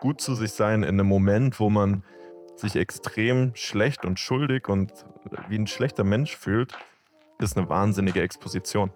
[0.00, 2.02] gut zu sich sein in einem Moment, wo man
[2.56, 4.92] sich extrem schlecht und schuldig und
[5.48, 6.72] wie ein schlechter Mensch fühlt,
[7.38, 8.90] ist eine wahnsinnige Exposition.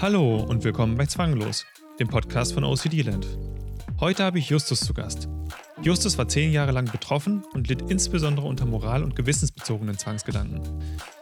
[0.00, 1.64] Hallo und willkommen bei Zwanglos,
[1.98, 3.26] dem Podcast von OCD Land.
[4.00, 5.28] Heute habe ich Justus zu Gast.
[5.82, 10.60] Justus war zehn Jahre lang betroffen und litt insbesondere unter moral- und gewissensbezogenen Zwangsgedanken.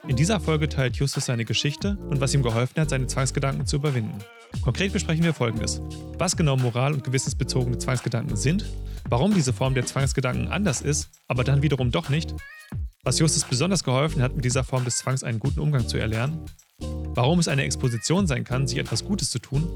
[0.07, 3.77] In dieser Folge teilt Justus seine Geschichte und was ihm geholfen hat, seine Zwangsgedanken zu
[3.77, 4.18] überwinden.
[4.62, 5.80] Konkret besprechen wir Folgendes.
[6.18, 8.66] Was genau moral- und gewissensbezogene Zwangsgedanken sind,
[9.09, 12.34] warum diese Form der Zwangsgedanken anders ist, aber dann wiederum doch nicht,
[13.02, 16.45] was Justus besonders geholfen hat, mit dieser Form des Zwangs einen guten Umgang zu erlernen,
[16.78, 19.66] warum es eine Exposition sein kann, sich etwas Gutes zu tun,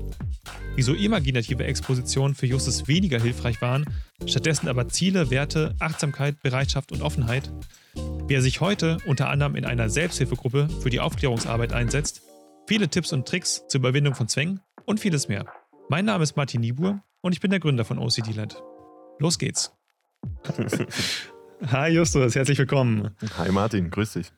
[0.77, 3.87] wieso imaginative Expositionen für Justus weniger hilfreich waren,
[4.27, 7.51] stattdessen aber Ziele, Werte, Achtsamkeit, Bereitschaft und Offenheit,
[8.29, 12.21] wie er sich heute unter anderem in einer Selbsthilfegruppe für die Aufklärungsarbeit einsetzt,
[12.67, 15.47] viele Tipps und Tricks zur Überwindung von Zwängen und vieles mehr.
[15.89, 18.63] Mein Name ist Martin Niebuhr und ich bin der Gründer von OCD Land.
[19.19, 19.73] Los geht's.
[21.67, 23.15] Hi Justus, herzlich willkommen.
[23.39, 24.33] Hi Martin, grüß dich.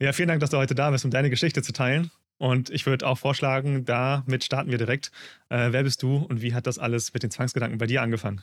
[0.00, 2.10] Ja, vielen Dank, dass du heute da bist, um deine Geschichte zu teilen.
[2.38, 5.12] Und ich würde auch vorschlagen, damit starten wir direkt.
[5.48, 8.42] Äh, wer bist du und wie hat das alles mit den Zwangsgedanken bei dir angefangen?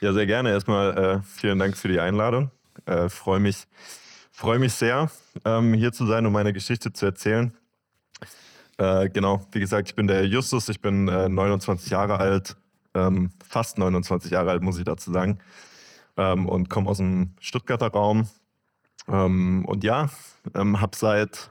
[0.00, 0.50] Ja, sehr gerne.
[0.50, 2.50] Erstmal äh, vielen Dank für die Einladung.
[2.86, 3.66] Äh, Freue mich,
[4.30, 5.10] freu mich sehr,
[5.44, 7.52] ähm, hier zu sein, um meine Geschichte zu erzählen.
[8.78, 12.56] Äh, genau, wie gesagt, ich bin der Justus, ich bin 29 äh, Jahre alt,
[12.94, 15.40] ähm, fast 29 Jahre alt, muss ich dazu sagen,
[16.16, 18.28] ähm, und komme aus dem Stuttgarter Raum.
[19.08, 20.10] Ähm, und ja,
[20.54, 21.50] ähm, habe seit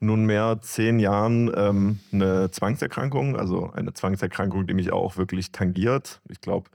[0.00, 6.20] nunmehr zehn Jahren ähm, eine Zwangserkrankung, also eine Zwangserkrankung, die mich auch wirklich tangiert.
[6.28, 6.68] Ich glaube,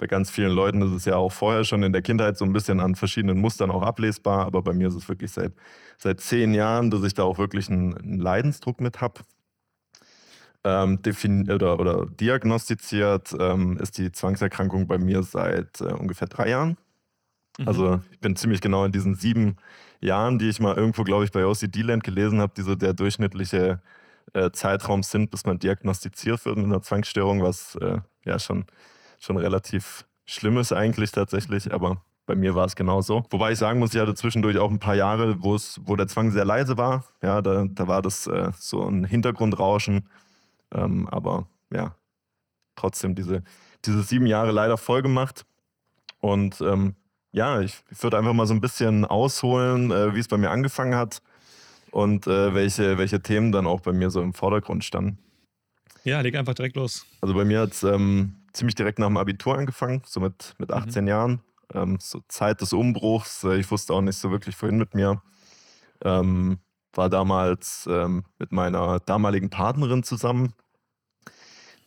[0.00, 2.54] bei ganz vielen Leuten ist es ja auch vorher schon in der Kindheit so ein
[2.54, 5.52] bisschen an verschiedenen Mustern auch ablesbar, aber bei mir ist es wirklich seit,
[5.98, 9.20] seit zehn Jahren, dass ich da auch wirklich einen, einen Leidensdruck mit habe.
[10.64, 10.98] Ähm,
[11.48, 16.78] oder, oder diagnostiziert ähm, ist die Zwangserkrankung bei mir seit äh, ungefähr drei Jahren.
[17.58, 17.68] Mhm.
[17.68, 19.56] Also ich bin ziemlich genau in diesen sieben
[20.00, 23.82] Jahren, die ich mal irgendwo, glaube ich, bei OCD-Land gelesen habe, die so der durchschnittliche
[24.32, 28.64] äh, Zeitraum sind, bis man diagnostiziert wird mit einer Zwangsstörung, was äh, ja schon,
[29.20, 33.24] schon relativ schlimm ist eigentlich tatsächlich, aber bei mir war es genauso.
[33.30, 36.08] Wobei ich sagen muss, ich hatte zwischendurch auch ein paar Jahre, wo es, wo der
[36.08, 37.04] Zwang sehr leise war.
[37.22, 40.08] Ja, da, da war das äh, so ein Hintergrundrauschen.
[40.72, 41.96] Ähm, aber ja,
[42.76, 43.42] trotzdem diese,
[43.84, 45.44] diese sieben Jahre leider voll gemacht.
[46.20, 46.94] Und ähm,
[47.32, 50.50] ja, ich, ich würde einfach mal so ein bisschen ausholen, äh, wie es bei mir
[50.50, 51.22] angefangen hat
[51.90, 55.18] und äh, welche, welche Themen dann auch bei mir so im Vordergrund standen.
[56.04, 57.04] Ja, leg einfach direkt los.
[57.20, 60.72] Also bei mir hat es ähm, ziemlich direkt nach dem Abitur angefangen, so mit, mit
[60.72, 61.08] 18 mhm.
[61.08, 61.40] Jahren.
[61.74, 63.44] Ähm, so Zeit des Umbruchs.
[63.44, 65.22] Äh, ich wusste auch nicht so wirklich, vorhin mit mir.
[66.02, 66.58] Ähm,
[66.94, 70.54] war damals ähm, mit meiner damaligen Partnerin zusammen,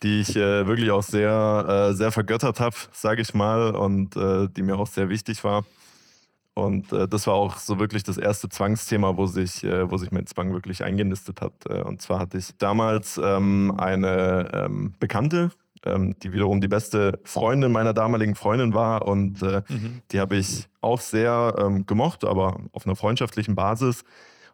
[0.01, 4.47] die ich äh, wirklich auch sehr, äh, sehr vergöttert habe, sage ich mal, und äh,
[4.49, 5.65] die mir auch sehr wichtig war.
[6.55, 10.11] Und äh, das war auch so wirklich das erste Zwangsthema, wo sich, äh, wo sich
[10.11, 11.65] mein Zwang wirklich eingenistet hat.
[11.65, 15.51] Und zwar hatte ich damals ähm, eine ähm, Bekannte,
[15.85, 19.07] ähm, die wiederum die beste Freundin meiner damaligen Freundin war.
[19.07, 20.01] Und mhm.
[20.11, 24.03] die habe ich auch sehr ähm, gemocht, aber auf einer freundschaftlichen Basis.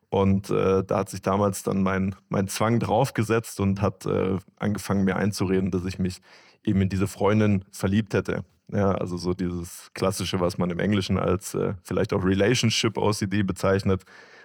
[0.09, 5.03] Und äh, da hat sich damals dann mein, mein Zwang draufgesetzt und hat äh, angefangen,
[5.03, 6.21] mir einzureden, dass ich mich
[6.63, 8.43] eben in diese Freundin verliebt hätte.
[8.71, 13.43] Ja, also so dieses Klassische, was man im Englischen als äh, vielleicht auch Relationship OCD
[13.43, 14.03] bezeichnet.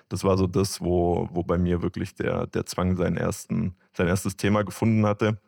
[0.08, 4.06] Das war so das, wo, wo bei mir wirklich der, der Zwang seinen ersten, sein
[4.08, 5.38] erstes Thema gefunden hatte.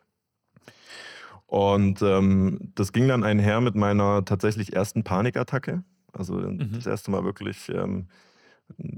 [1.47, 5.83] Und ähm, das ging dann einher mit meiner tatsächlich ersten Panikattacke.
[6.13, 6.73] Also mhm.
[6.73, 8.07] das erste Mal wirklich ähm,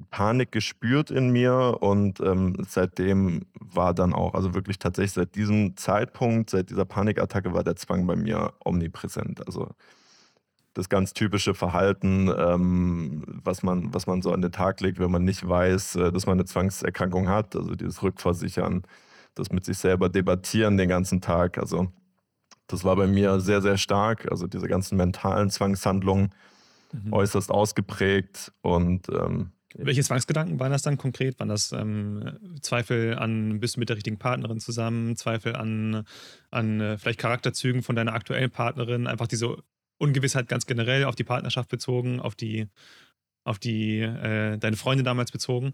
[0.10, 5.78] Panik gespürt in mir und ähm, seitdem war dann auch, also wirklich tatsächlich seit diesem
[5.78, 9.46] Zeitpunkt, seit dieser Panikattacke war der Zwang bei mir omnipräsent.
[9.46, 9.70] Also
[10.74, 15.12] das ganz typische Verhalten, ähm, was, man, was man so an den Tag legt, wenn
[15.12, 18.84] man nicht weiß, äh, dass man eine Zwangserkrankung hat, also dieses Rückversichern,
[19.36, 21.58] das mit sich selber debattieren den ganzen Tag.
[21.60, 21.92] Also
[22.70, 24.32] das war bei mir sehr, sehr stark.
[24.32, 26.34] Also diese ganzen mentalen Zwangshandlungen
[26.94, 27.14] mhm.
[27.14, 31.40] äußerst ausgeprägt und ähm, welche Zwangsgedanken waren das dann konkret?
[31.40, 36.06] Waren das ähm, Zweifel an, bist du mit der richtigen Partnerin zusammen, Zweifel an,
[36.50, 39.58] an äh, vielleicht Charakterzügen von deiner aktuellen Partnerin, einfach diese
[40.00, 42.68] Ungewissheit ganz generell auf die Partnerschaft bezogen, auf die,
[43.44, 45.74] auf die, äh, deine Freunde damals bezogen?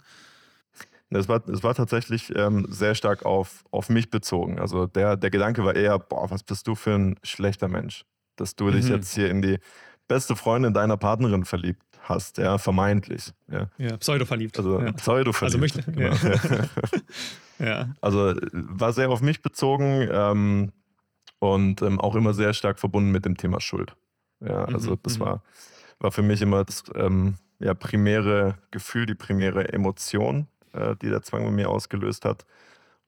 [1.10, 4.60] Es war, es war tatsächlich ähm, sehr stark auf, auf mich bezogen.
[4.60, 8.06] Also der, der Gedanke war eher, boah, was bist du für ein schlechter Mensch,
[8.36, 8.72] dass du mhm.
[8.74, 9.60] dich jetzt hier in die
[10.08, 13.34] beste Freundin deiner Partnerin verliebt hast, ja, vermeintlich.
[13.52, 14.58] Ja, ja pseudo-verliebt.
[14.58, 14.92] Also ja.
[14.92, 15.56] pseudo-verliebt.
[15.56, 16.14] Also, möchte, genau.
[17.60, 17.66] ja.
[17.66, 17.96] ja.
[18.02, 20.08] also war sehr auf mich bezogen.
[20.12, 20.72] Ähm,
[21.40, 23.96] und ähm, auch immer sehr stark verbunden mit dem Thema Schuld.
[24.40, 25.24] Ja, also Mhm, das mhm.
[25.24, 25.44] war,
[26.00, 31.22] war für mich immer das ähm, ja, primäre Gefühl, die primäre Emotion, äh, die der
[31.22, 32.46] Zwang bei mir ausgelöst hat.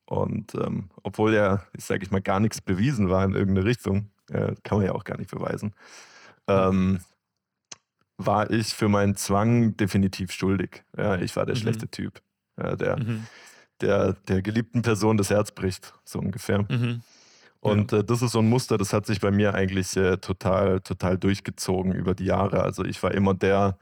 [0.05, 4.09] Und ähm, obwohl ja, ich sage ich mal, gar nichts bewiesen war in irgendeine Richtung,
[4.31, 5.73] äh, kann man ja auch gar nicht beweisen,
[6.47, 6.99] ähm,
[8.17, 10.83] war ich für meinen Zwang definitiv schuldig.
[10.97, 11.59] Ja, ich war der Mhm.
[11.59, 12.21] schlechte Typ,
[12.57, 13.25] ja, der, Mhm.
[13.81, 16.65] der der geliebten Person das Herz bricht, so ungefähr.
[16.69, 17.01] Mhm.
[17.59, 20.79] Und äh, das ist so ein Muster, das hat sich bei mir eigentlich äh, total,
[20.81, 22.63] total durchgezogen über die Jahre.
[22.63, 23.77] Also ich war immer der,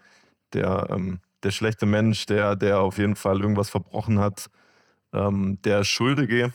[0.54, 4.50] der, ähm, der schlechte Mensch, der, der auf jeden Fall irgendwas verbrochen hat,
[5.13, 6.53] ähm, der Schuldige.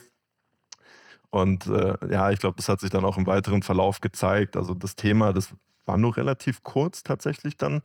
[1.29, 4.57] Und äh, ja, ich glaube, das hat sich dann auch im weiteren Verlauf gezeigt.
[4.57, 5.55] Also das Thema, das
[5.85, 7.81] war nur relativ kurz tatsächlich dann.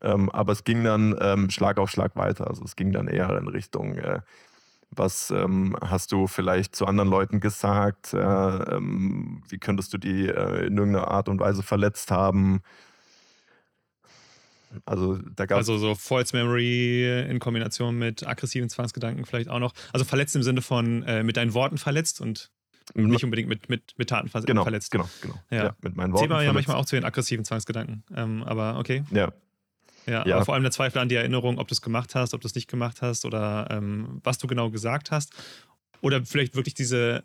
[0.00, 2.46] Ähm, aber es ging dann ähm, Schlag auf Schlag weiter.
[2.46, 4.20] Also es ging dann eher in Richtung, äh,
[4.90, 8.14] was ähm, hast du vielleicht zu anderen Leuten gesagt?
[8.14, 12.62] Äh, ähm, wie könntest du die äh, in irgendeiner Art und Weise verletzt haben?
[14.84, 19.58] Also da gab es Also so False Memory in Kombination mit aggressiven Zwangsgedanken vielleicht auch
[19.58, 19.72] noch.
[19.92, 22.50] Also verletzt im Sinne von äh, mit deinen Worten verletzt und
[22.94, 24.90] nicht unbedingt mit, mit, mit Taten ver genau, verletzt.
[24.92, 25.34] genau, genau.
[25.50, 25.64] Ja.
[25.64, 25.76] Ja.
[25.82, 26.28] mit meinen Worten.
[26.28, 28.04] man ja manchmal auch zu den aggressiven Zwangsgedanken.
[28.14, 29.02] Ähm, aber okay.
[29.10, 29.32] Ja,
[30.06, 30.36] Ja, Ja.
[30.36, 32.46] aber vor allem der Zweifel an die Erinnerung, ob du es gemacht hast, ob du
[32.46, 35.32] es nicht gemacht hast oder ähm, was du genau gesagt hast.
[36.00, 37.24] Oder vielleicht wirklich diese,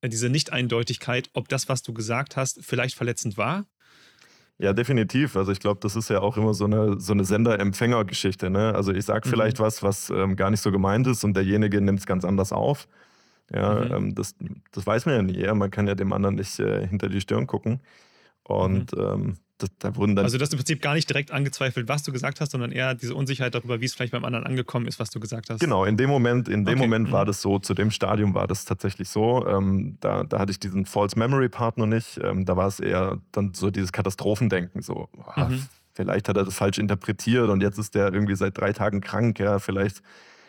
[0.00, 3.66] äh, diese Nicht-Eindeutigkeit, ob das, was du gesagt hast, vielleicht verletzend war.
[4.58, 5.36] Ja, definitiv.
[5.36, 8.48] Also ich glaube, das ist ja auch immer so eine, so eine Sender-Empfänger-Geschichte.
[8.48, 8.74] Ne?
[8.74, 9.30] Also ich sage Mhm.
[9.30, 12.52] vielleicht was, was ähm, gar nicht so gemeint ist und derjenige nimmt es ganz anders
[12.52, 12.88] auf.
[13.52, 13.92] Ja, Mhm.
[13.94, 14.34] ähm, das,
[14.72, 15.38] das weiß man ja nie.
[15.38, 15.54] Ja?
[15.54, 17.80] Man kann ja dem anderen nicht äh, hinter die Stirn gucken.
[18.44, 22.02] Und ähm, das, da wurden dann Also, du im Prinzip gar nicht direkt angezweifelt, was
[22.02, 25.00] du gesagt hast, sondern eher diese Unsicherheit darüber, wie es vielleicht beim anderen angekommen ist,
[25.00, 25.60] was du gesagt hast.
[25.60, 27.28] Genau, in dem Moment, in dem Okay, Moment war mhm.
[27.28, 29.46] das so, zu dem Stadium war das tatsächlich so.
[29.46, 32.20] Ähm, da, da hatte ich diesen False Memory Part noch nicht.
[32.22, 35.62] Ähm, da war es eher dann so dieses Katastrophendenken, so, boah, Mhm.
[35.94, 39.38] vielleicht hat er das falsch interpretiert und jetzt ist der irgendwie seit drei Tagen krank,
[39.38, 40.02] ja, vielleicht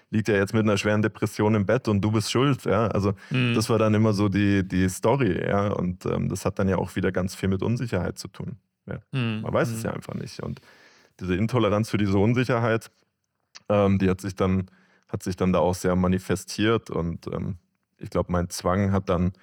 [0.09, 2.87] liegt er jetzt mit einer schweren Depression im Bett und du bist schuld, ja.
[2.87, 3.53] Also Mhm.
[3.55, 5.67] das war dann immer so die, die Story, ja.
[5.69, 8.57] Und ähm, das hat dann ja auch wieder ganz viel mit Unsicherheit zu tun.
[9.11, 9.41] Mhm.
[9.41, 10.41] Man weiß es ja einfach nicht.
[10.41, 10.61] Und
[11.19, 12.91] diese Intoleranz für diese Unsicherheit,
[13.69, 14.69] ähm, die hat sich dann,
[15.09, 16.89] hat sich dann da auch sehr manifestiert.
[16.89, 17.57] Und ähm,
[17.97, 19.33] ich glaube, mein Zwang hat dann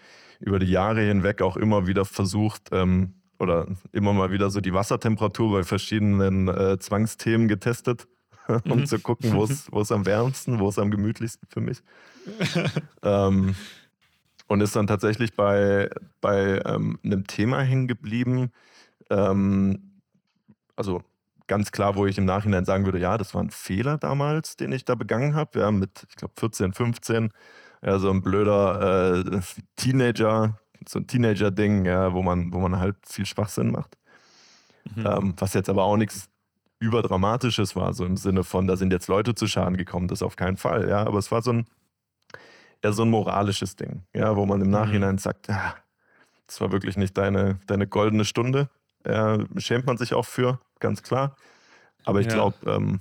[0.40, 4.72] über die Jahre hinweg auch immer wieder versucht, ähm, oder immer mal wieder so die
[4.72, 8.06] Wassertemperatur bei verschiedenen äh, Zwangsthemen getestet,
[8.68, 8.86] um Mhm.
[8.86, 11.82] zu gucken, wo es wo es am wärmsten, wo es am gemütlichsten für mich.
[13.02, 13.54] ähm,
[14.46, 15.90] und ist dann tatsächlich bei,
[16.20, 18.52] bei ähm, einem Thema hängen geblieben.
[19.10, 20.00] Ähm,
[20.76, 21.02] also
[21.46, 24.72] ganz klar, wo ich im Nachhinein sagen würde, ja, das war ein Fehler damals, den
[24.72, 25.60] ich da begangen habe.
[25.60, 27.30] Ja, mit, ich glaube, 14, 15.
[27.82, 29.40] Ja, so ein blöder äh,
[29.76, 30.58] Teenager,
[30.88, 33.96] so ein Teenager-Ding, ja, wo man, wo man halt viel Schwachsinn macht.
[34.94, 35.06] Mhm.
[35.06, 36.28] Ähm, was jetzt aber auch nichts
[36.78, 40.36] überdramatisches war, so im Sinne von, da sind jetzt Leute zu Schaden gekommen, das auf
[40.36, 41.06] keinen Fall, ja.
[41.06, 41.66] Aber es war so ein
[42.84, 45.74] eher so ein moralisches Ding, ja, wo man im Nachhinein sagt, ja,
[46.46, 48.68] das war wirklich nicht deine, deine goldene Stunde.
[49.06, 51.36] Ja, schämt man sich auch für, ganz klar.
[52.04, 52.34] Aber ich Ja.
[52.34, 53.00] glaube, ähm,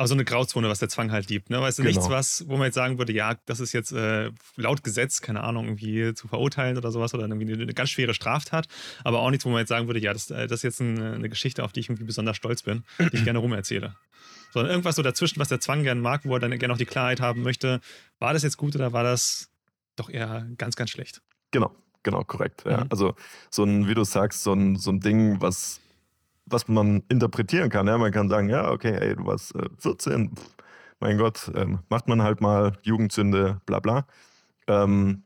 [0.00, 1.50] Also eine Grauzone, was der Zwang halt liebt.
[1.50, 1.60] Ne?
[1.60, 1.92] Weißt du, Genau.
[1.92, 5.42] nichts, was, wo man jetzt sagen würde, ja, das ist jetzt äh, laut Gesetz, keine
[5.42, 8.68] Ahnung, irgendwie zu verurteilen oder sowas oder irgendwie eine, eine ganz schwere Straftat,
[9.02, 11.14] aber auch nichts, wo man jetzt sagen würde, ja, das, äh, das ist jetzt eine,
[11.14, 13.96] eine Geschichte, auf die ich irgendwie besonders stolz bin, die ich gerne rumerzähle.
[14.52, 16.86] Sondern irgendwas so dazwischen, was der Zwang gerne mag, wo er dann gerne auch die
[16.86, 17.80] Klarheit haben möchte,
[18.20, 19.48] war das jetzt gut oder war das
[19.96, 21.22] doch eher ganz, ganz schlecht?
[21.50, 22.64] Genau, genau, korrekt.
[22.64, 22.78] Ja.
[22.78, 22.86] Mhm.
[22.90, 23.14] Also
[23.50, 25.80] so ein, wie du sagst, so ein, so ein Ding, was,
[26.46, 27.86] was man interpretieren kann.
[27.86, 27.98] Ja.
[27.98, 30.56] Man kann sagen, ja, okay, ey, du warst äh, 14, pff,
[31.00, 34.06] mein Gott, ähm, macht man halt mal Jugendsünde, bla bla.
[34.66, 35.22] Ähm,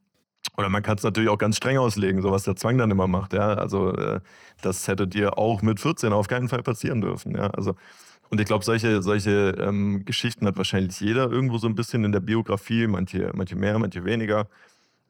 [0.56, 3.06] oder man kann es natürlich auch ganz streng auslegen, so was der Zwang dann immer
[3.06, 3.32] macht.
[3.32, 3.54] Ja.
[3.54, 4.20] Also äh,
[4.60, 7.34] das hätte dir auch mit 14 auf keinen Fall passieren dürfen.
[7.34, 7.48] Ja.
[7.48, 7.74] Also,
[8.28, 12.12] und ich glaube, solche, solche ähm, Geschichten hat wahrscheinlich jeder irgendwo so ein bisschen in
[12.12, 14.48] der Biografie, manche, manche mehr, manche weniger.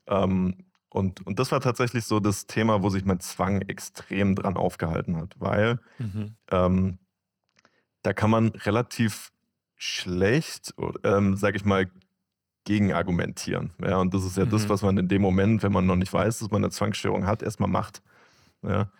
[0.07, 0.57] Ähm,
[0.93, 5.17] und, und das war tatsächlich so das Thema, wo sich mein Zwang extrem dran aufgehalten
[5.17, 6.35] hat, weil Mhm.
[6.51, 6.99] ähm,
[8.03, 9.33] da kann man relativ
[9.77, 11.91] schlecht, ähm, sag ich mal,
[12.65, 13.73] gegen argumentieren.
[13.83, 14.69] Ja, und das ist ja das, Mhm.
[14.69, 17.43] was man in dem Moment, wenn man noch nicht weiß, dass man eine Zwangsstörung hat,
[17.43, 18.03] erstmal macht.
[18.63, 18.91] Ja.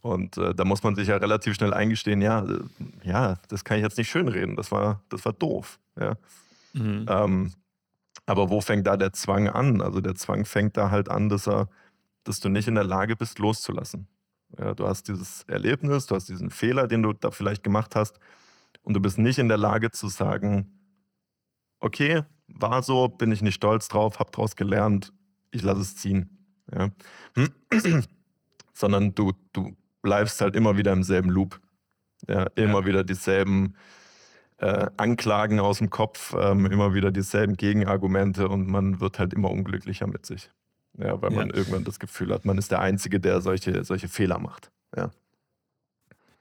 [0.00, 2.58] Und äh, da muss man sich ja relativ schnell eingestehen, ja, äh,
[3.04, 5.78] ja, das kann ich jetzt nicht schönreden, das war, das war doof.
[5.98, 6.16] Ja.
[6.72, 7.06] Mhm.
[7.08, 7.52] Ähm,
[8.26, 9.80] aber wo fängt da der Zwang an?
[9.80, 11.68] Also der Zwang fängt da halt an, dass, er,
[12.24, 14.08] dass du nicht in der Lage bist, loszulassen.
[14.58, 18.18] Ja, du hast dieses Erlebnis, du hast diesen Fehler, den du da vielleicht gemacht hast,
[18.82, 20.72] und du bist nicht in der Lage zu sagen,
[21.80, 25.12] okay, war so, bin ich nicht stolz drauf, hab draus gelernt,
[25.50, 26.56] ich lasse es ziehen.
[26.72, 26.90] Ja?
[28.72, 31.60] Sondern du, du bleibst halt immer wieder im selben Loop.
[32.28, 32.86] Ja, immer ja.
[32.86, 33.74] wieder dieselben
[34.62, 39.50] äh, Anklagen aus dem Kopf, ähm, immer wieder dieselben Gegenargumente und man wird halt immer
[39.50, 40.50] unglücklicher mit sich.
[40.98, 44.38] Ja, weil man irgendwann das Gefühl hat, man ist der Einzige, der solche, solche Fehler
[44.38, 44.70] macht.
[44.94, 45.10] Ja.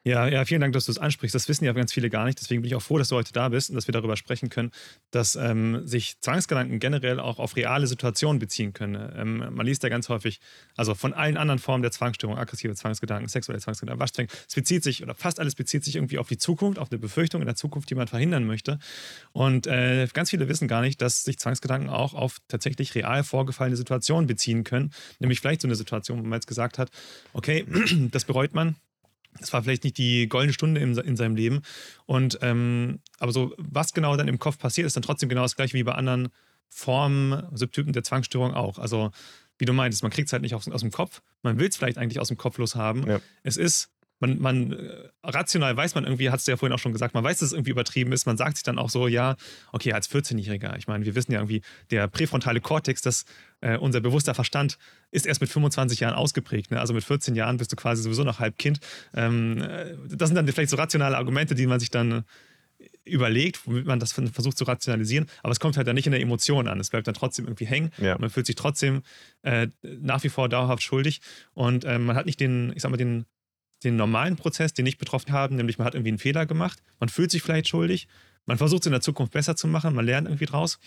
[0.03, 1.35] Ja, ja, vielen Dank, dass du es ansprichst.
[1.35, 2.39] Das wissen ja ganz viele gar nicht.
[2.39, 4.49] Deswegen bin ich auch froh, dass du heute da bist und dass wir darüber sprechen
[4.49, 4.71] können,
[5.11, 9.11] dass ähm, sich Zwangsgedanken generell auch auf reale Situationen beziehen können.
[9.15, 10.39] Ähm, man liest ja ganz häufig,
[10.75, 15.03] also von allen anderen Formen der Zwangsstörung, aggressive Zwangsgedanken, sexuelle Zwangsgedanken, Waschzwang, es bezieht sich,
[15.03, 17.91] oder fast alles bezieht sich irgendwie auf die Zukunft, auf eine Befürchtung in der Zukunft,
[17.91, 18.79] die man verhindern möchte.
[19.33, 23.77] Und äh, ganz viele wissen gar nicht, dass sich Zwangsgedanken auch auf tatsächlich real vorgefallene
[23.77, 24.91] Situationen beziehen können.
[25.19, 26.89] Nämlich vielleicht so eine Situation, wo man jetzt gesagt hat,
[27.33, 27.65] okay,
[28.11, 28.77] das bereut man,
[29.39, 31.61] es war vielleicht nicht die goldene Stunde in, in seinem Leben.
[32.05, 35.55] Und ähm, aber so, was genau dann im Kopf passiert, ist dann trotzdem genau das
[35.55, 36.29] gleiche wie bei anderen
[36.67, 38.79] Formen, Subtypen der Zwangsstörung auch.
[38.79, 39.11] Also,
[39.57, 41.21] wie du meintest, man kriegt es halt nicht aus, aus dem Kopf.
[41.43, 43.07] Man will es vielleicht eigentlich aus dem Kopf loshaben.
[43.07, 43.21] Ja.
[43.43, 43.90] Es ist
[44.21, 47.23] man, man äh, rational weiß man irgendwie, hast du ja vorhin auch schon gesagt, man
[47.23, 48.25] weiß, dass es irgendwie übertrieben ist.
[48.25, 49.35] Man sagt sich dann auch so, ja,
[49.71, 53.25] okay, als 14-Jähriger, ich meine, wir wissen ja irgendwie, der präfrontale Kortex, das
[53.61, 54.77] äh, unser bewusster Verstand,
[55.11, 56.71] ist erst mit 25 Jahren ausgeprägt.
[56.71, 56.79] Ne?
[56.79, 58.79] Also mit 14 Jahren bist du quasi sowieso noch halb Kind.
[59.13, 62.23] Ähm, äh, das sind dann vielleicht so rationale Argumente, die man sich dann
[63.03, 66.21] überlegt, womit man das versucht zu rationalisieren, aber es kommt halt dann nicht in der
[66.21, 66.79] Emotion an.
[66.79, 67.91] Es bleibt dann trotzdem irgendwie hängen.
[67.97, 68.17] Ja.
[68.17, 69.01] Man fühlt sich trotzdem
[69.41, 71.21] äh, nach wie vor dauerhaft schuldig
[71.53, 73.25] und äh, man hat nicht den, ich sag mal, den
[73.83, 77.09] den normalen Prozess, den nicht betroffen haben, nämlich man hat irgendwie einen Fehler gemacht, man
[77.09, 78.07] fühlt sich vielleicht schuldig,
[78.45, 80.79] man versucht es in der Zukunft besser zu machen, man lernt irgendwie draus.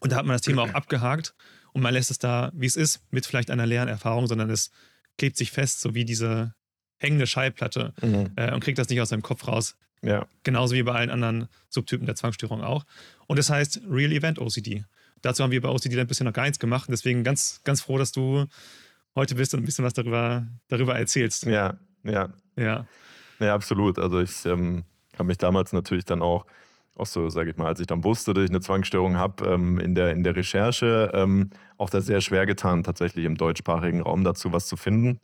[0.00, 1.34] Und da hat man das Thema auch abgehakt
[1.72, 4.70] und man lässt es da, wie es ist, mit vielleicht einer Lernerfahrung, sondern es
[5.18, 6.54] klebt sich fest, so wie diese
[6.98, 8.30] hängende Schallplatte mhm.
[8.36, 9.76] äh, und kriegt das nicht aus seinem Kopf raus.
[10.02, 10.26] Ja.
[10.42, 12.84] Genauso wie bei allen anderen Subtypen der Zwangsstörung auch.
[13.26, 14.84] Und das heißt Real Event OCD.
[15.22, 16.88] Dazu haben wir bei OCD ein bisschen noch gar nichts gemacht.
[16.90, 18.46] Deswegen ganz, ganz froh, dass du
[19.14, 21.44] heute bist und ein bisschen was darüber, darüber erzählst.
[21.46, 22.28] Ja, ja.
[22.56, 22.86] Ja.
[23.38, 23.98] Ja, absolut.
[23.98, 24.84] Also ich ähm,
[25.14, 26.46] habe mich damals natürlich dann auch,
[26.94, 29.78] auch so, sage ich mal, als ich dann wusste, dass ich eine Zwangsstörung habe, ähm,
[29.78, 34.24] in, der, in der Recherche ähm, auch da sehr schwer getan, tatsächlich im deutschsprachigen Raum
[34.24, 35.20] dazu was zu finden.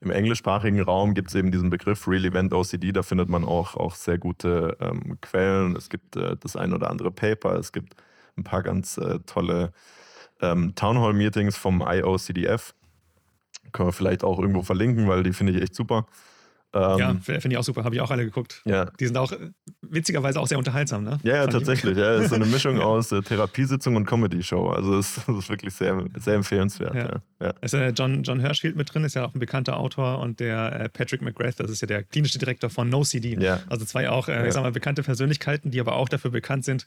[0.00, 3.76] Im englischsprachigen Raum gibt es eben diesen Begriff Real Event OCD, da findet man auch,
[3.76, 5.76] auch sehr gute ähm, Quellen.
[5.76, 7.94] Es gibt äh, das ein oder andere Paper, es gibt
[8.36, 9.72] ein paar ganz äh, tolle
[10.40, 12.74] ähm, Townhall-Meetings vom IOCDF.
[13.70, 16.06] Können wir vielleicht auch irgendwo verlinken, weil die finde ich echt super.
[16.74, 17.84] Ähm, ja, finde ich auch super.
[17.84, 18.62] Habe ich auch alle geguckt.
[18.64, 18.86] Ja.
[18.98, 19.50] Die sind auch äh,
[19.82, 21.18] witzigerweise auch sehr unterhaltsam, ne?
[21.22, 21.98] Ja, ja tatsächlich.
[21.98, 24.70] Ja, ist so eine Mischung aus äh, Therapiesitzung und Comedy-Show.
[24.70, 26.94] Also es ist, ist, wirklich sehr, sehr empfehlenswert.
[26.94, 27.20] Ja.
[27.42, 27.52] Ja.
[27.60, 30.80] Ist ja John, John Hirschfield mit drin, ist ja auch ein bekannter Autor und der
[30.80, 33.36] äh, Patrick McGrath, das ist ja der klinische Direktor von NoCD.
[33.38, 33.60] Ja.
[33.68, 36.86] Also zwei auch, äh, ich sag mal, bekannte Persönlichkeiten, die aber auch dafür bekannt sind,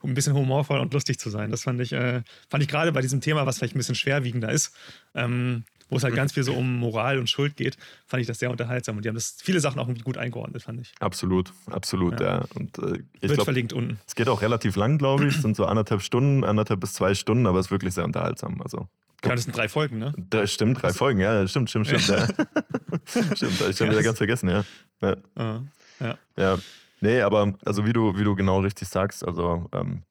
[0.00, 1.50] um ein bisschen humorvoll und lustig zu sein.
[1.50, 4.52] Das fand ich, äh, fand ich gerade bei diesem Thema, was vielleicht ein bisschen schwerwiegender
[4.52, 4.76] ist,
[5.14, 7.76] ähm, wo es halt ganz viel so um Moral und Schuld geht,
[8.06, 8.96] fand ich das sehr unterhaltsam.
[8.96, 10.92] Und die haben das viele Sachen auch gut eingeordnet, fand ich.
[11.00, 12.38] Absolut, absolut, ja.
[12.38, 12.44] ja.
[12.54, 13.98] Und, äh, ich Wird glaub, verlinkt unten.
[14.06, 15.36] Es geht auch relativ lang, glaube ich.
[15.36, 18.60] Es sind so anderthalb Stunden, anderthalb bis zwei Stunden, aber es ist wirklich sehr unterhaltsam.
[18.62, 18.88] Also.
[19.24, 20.12] Ja, das sind drei Folgen, ne?
[20.16, 22.08] Das stimmt, drei Folgen, ja, stimmt, stimmt, stimmt.
[22.08, 22.26] Ja.
[23.34, 24.64] stimmt, ich habe wieder ganz vergessen, ja.
[25.00, 25.16] Ja.
[25.38, 25.60] Uh,
[26.00, 26.18] ja.
[26.36, 26.58] ja.
[27.00, 30.02] Nee, aber also wie du, wie du genau richtig sagst, also ähm,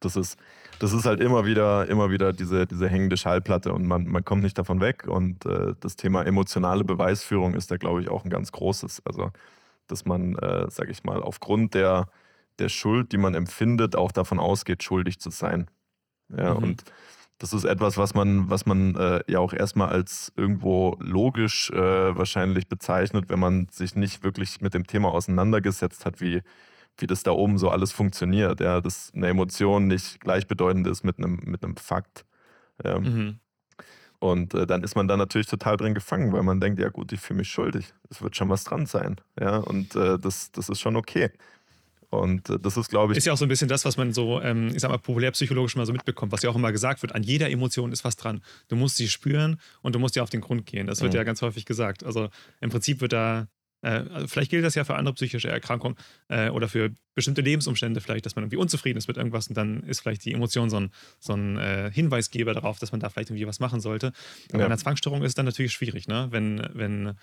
[0.00, 0.36] das ist,
[0.82, 4.42] das ist halt immer wieder, immer wieder diese, diese hängende Schallplatte und man, man kommt
[4.42, 5.06] nicht davon weg.
[5.06, 9.00] Und äh, das Thema emotionale Beweisführung ist da, glaube ich, auch ein ganz großes.
[9.06, 9.30] Also,
[9.86, 12.08] dass man, äh, sage ich mal, aufgrund der,
[12.58, 15.70] der Schuld, die man empfindet, auch davon ausgeht, schuldig zu sein.
[16.36, 16.64] Ja, mhm.
[16.64, 16.84] und
[17.38, 21.76] das ist etwas, was man, was man äh, ja auch erstmal als irgendwo logisch äh,
[21.76, 26.42] wahrscheinlich bezeichnet, wenn man sich nicht wirklich mit dem Thema auseinandergesetzt hat, wie,
[26.98, 31.18] wie das da oben so alles funktioniert, ja, dass eine Emotion nicht gleichbedeutend ist mit
[31.18, 32.24] einem, mit einem Fakt.
[32.84, 33.00] Ja.
[33.00, 33.38] Mhm.
[34.18, 37.12] Und äh, dann ist man da natürlich total drin gefangen, weil man denkt, ja gut,
[37.12, 37.92] ich fühle mich schuldig.
[38.08, 39.16] Es wird schon was dran sein.
[39.40, 41.30] Ja, und äh, das, das ist schon okay.
[42.08, 43.18] Und äh, das ist, glaube ich.
[43.18, 45.74] Ist ja auch so ein bisschen das, was man so, ähm, ich sag mal, populärpsychologisch
[45.74, 47.14] mal so mitbekommt, was ja auch immer gesagt wird.
[47.14, 48.42] An jeder Emotion ist was dran.
[48.68, 50.86] Du musst sie spüren und du musst ja auf den Grund gehen.
[50.86, 51.16] Das wird mhm.
[51.16, 52.04] ja ganz häufig gesagt.
[52.04, 52.28] Also
[52.60, 53.48] im Prinzip wird da
[53.88, 55.96] also vielleicht gilt das ja für andere psychische Erkrankungen
[56.28, 59.82] äh, oder für bestimmte Lebensumstände vielleicht, dass man irgendwie unzufrieden ist mit irgendwas und dann
[59.82, 63.30] ist vielleicht die Emotion so ein, so ein äh, Hinweisgeber darauf, dass man da vielleicht
[63.30, 64.12] irgendwie was machen sollte.
[64.48, 64.58] Aber ja.
[64.58, 66.28] bei einer Zwangsstörung ist es dann natürlich schwierig, ne?
[66.30, 67.14] wenn, wenn,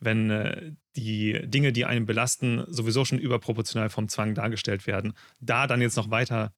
[0.00, 5.66] wenn äh, die Dinge, die einen belasten, sowieso schon überproportional vom Zwang dargestellt werden, da
[5.66, 6.52] dann jetzt noch weiter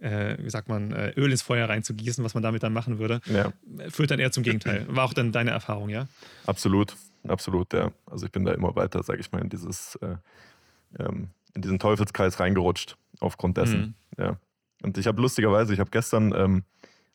[0.00, 3.20] äh, wie sagt man, äh, Öl ins Feuer reinzugießen, was man damit dann machen würde,
[3.26, 3.52] ja.
[3.90, 4.86] führt dann eher zum Gegenteil.
[4.88, 6.06] War auch dann deine Erfahrung, ja?
[6.46, 6.94] Absolut
[7.26, 7.90] absolut, ja.
[8.06, 10.16] Also ich bin da immer weiter, sage ich mal, in dieses, äh,
[10.98, 13.94] ähm, in diesen Teufelskreis reingerutscht aufgrund dessen.
[14.16, 14.22] Mhm.
[14.24, 14.36] Ja.
[14.82, 16.64] Und ich habe lustigerweise, ich habe gestern ähm,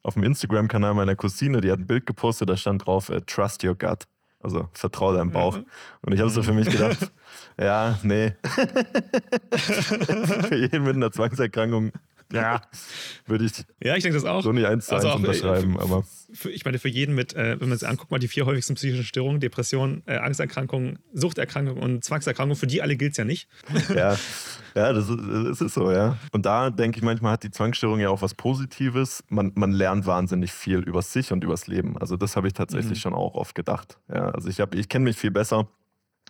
[0.02, 3.64] auf dem Instagram-Kanal meiner Cousine, die hat ein Bild gepostet, da stand drauf, äh, Trust
[3.64, 4.04] your gut.
[4.42, 5.58] Also vertraue deinem Bauch.
[5.58, 5.66] Mhm.
[6.02, 7.12] Und ich habe so für mich gedacht,
[7.58, 8.34] ja, nee.
[9.54, 11.94] für jeden mit einer Zwangserkrankung
[12.32, 12.62] ja,
[13.26, 13.52] würde ich,
[13.82, 14.44] ja, ich denke das auch.
[14.44, 15.74] so nicht eins zu also eins auch, unterschreiben.
[15.74, 16.04] Für, aber.
[16.34, 18.76] Für, ich meine, für jeden mit, äh, wenn man sich anguckt, mal die vier häufigsten
[18.76, 23.48] psychischen Störungen, Depression, äh, Angsterkrankung, Suchterkrankung und Zwangserkrankung, für die alle gilt es ja nicht.
[23.90, 24.18] ja,
[24.76, 26.18] ja das, ist, das ist so, ja.
[26.32, 29.24] Und da denke ich manchmal, hat die Zwangsstörung ja auch was Positives.
[29.30, 31.98] Man, man lernt wahnsinnig viel über sich und übers Leben.
[31.98, 33.02] Also das habe ich tatsächlich mhm.
[33.02, 33.98] schon auch oft gedacht.
[34.10, 35.68] Ja, also ich, ich kenne mich viel besser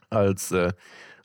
[0.09, 0.51] als...
[0.51, 0.73] Äh,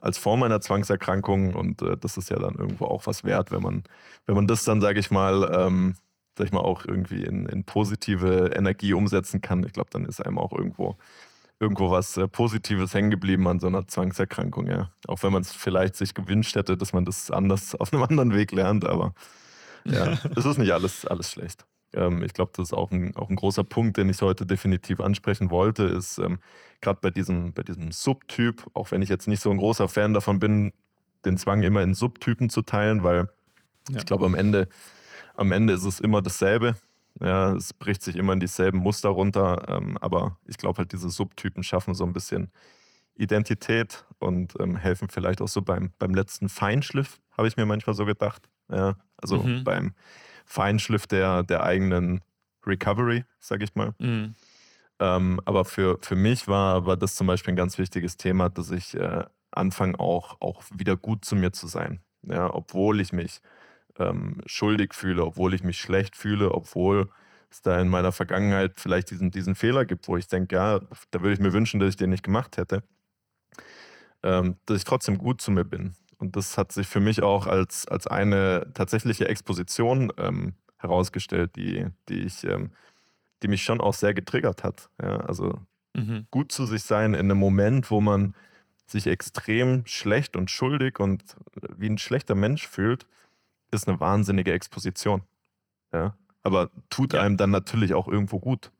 [0.00, 3.62] als vor meiner Zwangserkrankung und äh, das ist ja dann irgendwo auch was wert, wenn
[3.62, 3.82] man,
[4.26, 5.94] wenn man das dann, sage ich mal, ähm,
[6.36, 9.64] sag ich mal, auch irgendwie in, in positive Energie umsetzen kann.
[9.64, 10.96] Ich glaube, dann ist einem auch irgendwo,
[11.58, 14.90] irgendwo was äh, Positives hängen geblieben an so einer Zwangserkrankung, ja.
[15.08, 18.34] Auch wenn man es vielleicht sich gewünscht hätte, dass man das anders auf einem anderen
[18.34, 19.14] Weg lernt, aber
[19.84, 21.66] ja, es ist nicht alles, alles schlecht.
[21.94, 25.00] Ähm, ich glaube, das ist auch ein, auch ein großer Punkt, den ich heute definitiv
[25.00, 26.38] ansprechen wollte, ist ähm,
[26.80, 30.14] gerade bei diesem, bei diesem Subtyp, auch wenn ich jetzt nicht so ein großer Fan
[30.14, 30.72] davon bin,
[31.24, 33.28] den Zwang immer in Subtypen zu teilen, weil
[33.90, 33.96] ja.
[33.96, 34.68] ich glaube, am Ende,
[35.34, 36.76] am Ende ist es immer dasselbe.
[37.20, 41.10] Ja, es bricht sich immer in dieselben Muster runter, ähm, aber ich glaube halt, diese
[41.10, 42.52] Subtypen schaffen so ein bisschen
[43.16, 47.94] Identität und ähm, helfen vielleicht auch so beim, beim letzten Feinschliff, habe ich mir manchmal
[47.94, 48.48] so gedacht.
[48.70, 49.64] Ja, also mhm.
[49.64, 49.94] beim,
[50.48, 52.22] Feinschliff der, der eigenen
[52.66, 53.94] Recovery, sag ich mal.
[53.98, 54.34] Mhm.
[54.98, 58.70] Ähm, aber für, für mich war, war das zum Beispiel ein ganz wichtiges Thema, dass
[58.70, 62.00] ich äh, anfange auch, auch wieder gut zu mir zu sein.
[62.22, 63.40] Ja, obwohl ich mich
[63.98, 67.10] ähm, schuldig fühle, obwohl ich mich schlecht fühle, obwohl
[67.50, 71.20] es da in meiner Vergangenheit vielleicht diesen, diesen Fehler gibt, wo ich denke, ja, da
[71.20, 72.82] würde ich mir wünschen, dass ich den nicht gemacht hätte,
[74.22, 75.94] ähm, dass ich trotzdem gut zu mir bin.
[76.18, 81.86] Und das hat sich für mich auch als, als eine tatsächliche Exposition ähm, herausgestellt, die,
[82.08, 82.72] die, ich, ähm,
[83.42, 84.90] die mich schon auch sehr getriggert hat.
[85.00, 85.60] Ja, also
[85.94, 86.26] mhm.
[86.30, 88.34] gut zu sich sein in einem Moment, wo man
[88.86, 91.36] sich extrem schlecht und schuldig und
[91.76, 93.06] wie ein schlechter Mensch fühlt,
[93.70, 95.22] ist eine wahnsinnige Exposition.
[95.92, 97.20] Ja, aber tut ja.
[97.20, 98.72] einem dann natürlich auch irgendwo gut.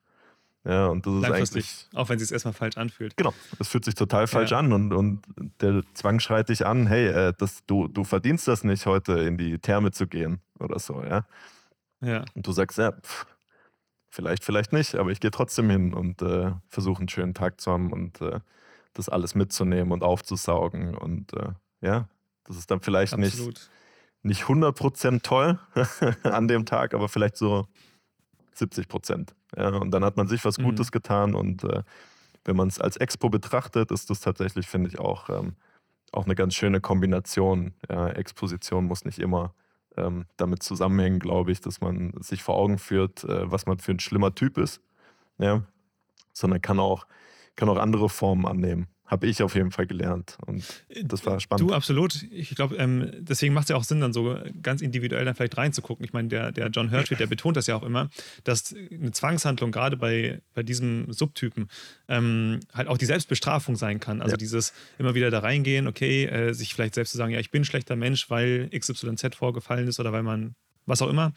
[0.69, 1.89] Ja, und das ist eigentlich.
[1.95, 3.17] Auch wenn es sich erstmal falsch anfühlt.
[3.17, 4.59] Genau, es fühlt sich total falsch ja.
[4.59, 5.23] an und, und
[5.63, 9.39] der Zwang schreit dich an, hey, äh, das, du, du verdienst das nicht, heute in
[9.39, 11.25] die Therme zu gehen oder so, ja.
[12.03, 12.25] Ja.
[12.35, 13.27] Und du sagst, ja, pff,
[14.11, 17.73] vielleicht, vielleicht nicht, aber ich gehe trotzdem hin und äh, versuche einen schönen Tag zu
[17.73, 18.41] haben und äh,
[18.93, 20.95] das alles mitzunehmen und aufzusaugen.
[20.95, 22.09] Und äh, ja,
[22.45, 23.71] das ist dann vielleicht Absolut.
[24.23, 25.59] nicht, nicht 100% toll
[26.25, 27.67] an dem Tag, aber vielleicht so
[28.59, 29.35] 70 Prozent.
[29.57, 30.65] Ja, und dann hat man sich was mhm.
[30.65, 31.83] Gutes getan und äh,
[32.45, 35.57] wenn man es als Expo betrachtet, ist das tatsächlich, finde ich, auch, ähm,
[36.13, 37.75] auch eine ganz schöne Kombination.
[37.89, 39.55] Ja, Exposition muss nicht immer
[39.97, 43.93] ähm, damit zusammenhängen, glaube ich, dass man sich vor Augen führt, äh, was man für
[43.93, 44.81] ein schlimmer Typ ist,
[45.39, 45.63] ja,
[46.33, 47.07] sondern kann auch,
[47.57, 50.37] kann auch andere Formen annehmen habe ich auf jeden Fall gelernt.
[50.47, 50.65] Und
[51.03, 51.69] das war spannend.
[51.69, 52.23] Du, absolut.
[52.31, 55.57] Ich glaube, ähm, deswegen macht es ja auch Sinn, dann so ganz individuell dann vielleicht
[55.57, 56.05] reinzugucken.
[56.05, 58.11] Ich meine, der, der John Hirschfield, der betont das ja auch immer,
[58.45, 61.69] dass eine Zwangshandlung gerade bei, bei diesem Subtypen
[62.09, 64.21] ähm, halt auch die Selbstbestrafung sein kann.
[64.21, 64.37] Also ja.
[64.37, 67.63] dieses immer wieder da reingehen, okay, äh, sich vielleicht selbst zu sagen, ja, ich bin
[67.63, 70.55] ein schlechter Mensch, weil XYZ vorgefallen ist oder weil man
[70.89, 71.33] was auch immer.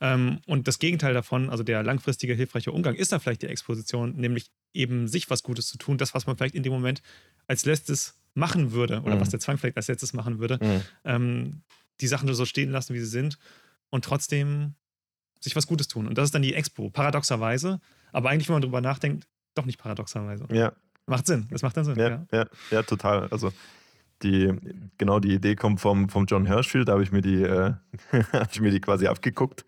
[0.00, 4.16] Ähm, und das Gegenteil davon, also der langfristige hilfreiche Umgang, ist da vielleicht die Exposition,
[4.16, 7.02] nämlich eben sich was Gutes zu tun, das, was man vielleicht in dem Moment
[7.46, 9.20] als letztes machen würde oder mhm.
[9.20, 10.82] was der Zwang vielleicht als letztes machen würde, mhm.
[11.04, 11.62] ähm,
[12.00, 13.38] die Sachen nur so stehen lassen, wie sie sind
[13.90, 14.74] und trotzdem
[15.40, 16.06] sich was Gutes tun.
[16.06, 17.80] Und das ist dann die Expo, paradoxerweise,
[18.12, 20.46] aber eigentlich, wenn man darüber nachdenkt, doch nicht paradoxerweise.
[20.52, 20.72] Ja.
[21.06, 21.96] Macht Sinn, das macht dann Sinn.
[21.96, 23.28] Ja, ja, ja, ja total.
[23.28, 23.52] Also
[24.22, 24.52] die,
[24.98, 27.74] genau die Idee kommt vom, vom John Hirschfield, da habe ich mir die, äh,
[28.32, 29.64] habe ich mir die quasi abgeguckt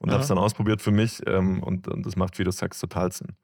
[0.00, 2.80] und habe es dann ausprobiert für mich ähm, und, und das macht, wie du sagst,
[2.80, 3.36] total Sinn.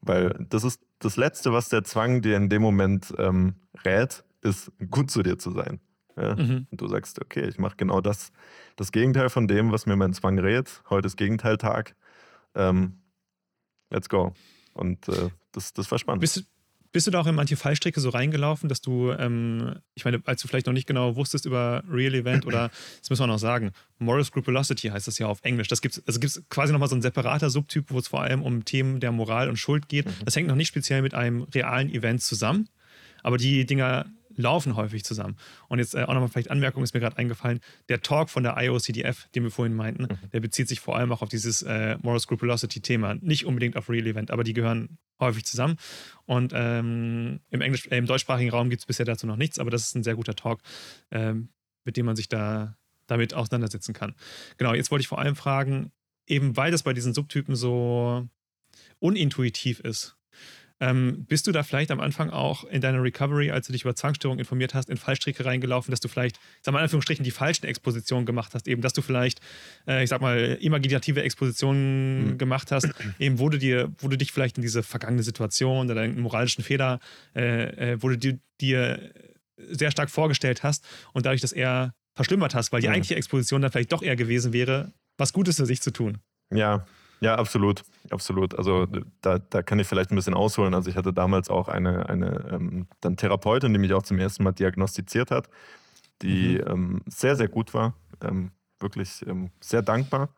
[0.00, 4.72] Weil das ist das Letzte, was der Zwang dir in dem Moment ähm, rät, ist
[4.90, 5.80] gut zu dir zu sein.
[6.16, 6.34] Ja?
[6.34, 6.66] Mhm.
[6.70, 8.32] Und du sagst, okay, ich mache genau das,
[8.76, 10.82] das Gegenteil von dem, was mir mein Zwang rät.
[10.88, 11.94] Heute ist Gegenteiltag.
[12.54, 13.00] Ähm,
[13.90, 14.32] let's go.
[14.72, 16.20] Und äh, das, das war spannend.
[16.20, 16.46] Bist,
[16.92, 20.42] bist du da auch in manche Fallstricke so reingelaufen, dass du, ähm, ich meine, als
[20.42, 23.70] du vielleicht noch nicht genau wusstest über Real Event oder, das müssen wir noch sagen,
[23.98, 25.68] Moral Scrupulosity heißt das ja auf Englisch.
[25.68, 28.42] Das gibt's, also gibt es quasi nochmal so ein separater Subtyp, wo es vor allem
[28.42, 30.06] um Themen der Moral und Schuld geht.
[30.06, 30.24] Mhm.
[30.24, 32.68] Das hängt noch nicht speziell mit einem realen Event zusammen,
[33.22, 34.06] aber die Dinger
[34.40, 35.36] laufen häufig zusammen.
[35.68, 38.56] Und jetzt äh, auch nochmal vielleicht Anmerkung ist mir gerade eingefallen, der Talk von der
[38.56, 40.30] IOCDF, den wir vorhin meinten, mhm.
[40.32, 44.06] der bezieht sich vor allem auch auf dieses äh, Moral Scrupulosity-Thema, nicht unbedingt auf Real
[44.06, 45.76] Event, aber die gehören häufig zusammen.
[46.26, 49.70] Und ähm, im, Englisch, äh, im deutschsprachigen Raum gibt es bisher dazu noch nichts, aber
[49.70, 50.60] das ist ein sehr guter Talk,
[51.10, 51.50] ähm,
[51.84, 52.76] mit dem man sich da
[53.06, 54.14] damit auseinandersetzen kann.
[54.56, 55.92] Genau, jetzt wollte ich vor allem fragen,
[56.26, 58.28] eben weil das bei diesen Subtypen so
[59.00, 60.16] unintuitiv ist,
[60.80, 63.94] ähm, bist du da vielleicht am Anfang auch in deiner Recovery, als du dich über
[63.94, 67.30] Zwangsstörungen informiert hast, in Fallstricke reingelaufen, dass du vielleicht, ich sag mal in Anführungsstrichen, die
[67.30, 69.40] falschen Expositionen gemacht hast, eben, dass du vielleicht,
[69.86, 72.38] äh, ich sag mal, imaginative Expositionen mhm.
[72.38, 72.88] gemacht hast,
[73.18, 76.64] eben wo du dir, wo du dich vielleicht in diese vergangene Situation oder deinen moralischen
[76.64, 76.98] Fehler,
[77.36, 79.12] äh, äh, wo du dir, dir
[79.68, 83.70] sehr stark vorgestellt hast und dadurch das eher verschlimmert hast, weil die eigentliche Exposition dann
[83.70, 86.18] vielleicht doch eher gewesen wäre, was Gutes für sich zu tun.
[86.52, 86.86] Ja,
[87.20, 88.56] ja, absolut, absolut.
[88.56, 88.86] Also
[89.20, 90.74] da, da kann ich vielleicht ein bisschen ausholen.
[90.74, 94.42] Also ich hatte damals auch eine, eine ähm, dann Therapeutin, die mich auch zum ersten
[94.42, 95.50] Mal diagnostiziert hat,
[96.22, 96.70] die mhm.
[96.70, 97.94] ähm, sehr, sehr gut war.
[98.22, 100.30] Ähm, wirklich ähm, sehr dankbar,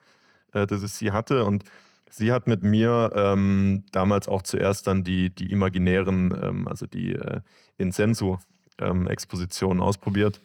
[0.52, 1.44] äh, dass ich sie hatte.
[1.44, 1.64] Und
[2.10, 7.14] sie hat mit mir ähm, damals auch zuerst dann die, die imaginären, ähm, also die
[7.14, 7.40] äh,
[7.78, 10.40] Insensu-Expositionen ausprobiert.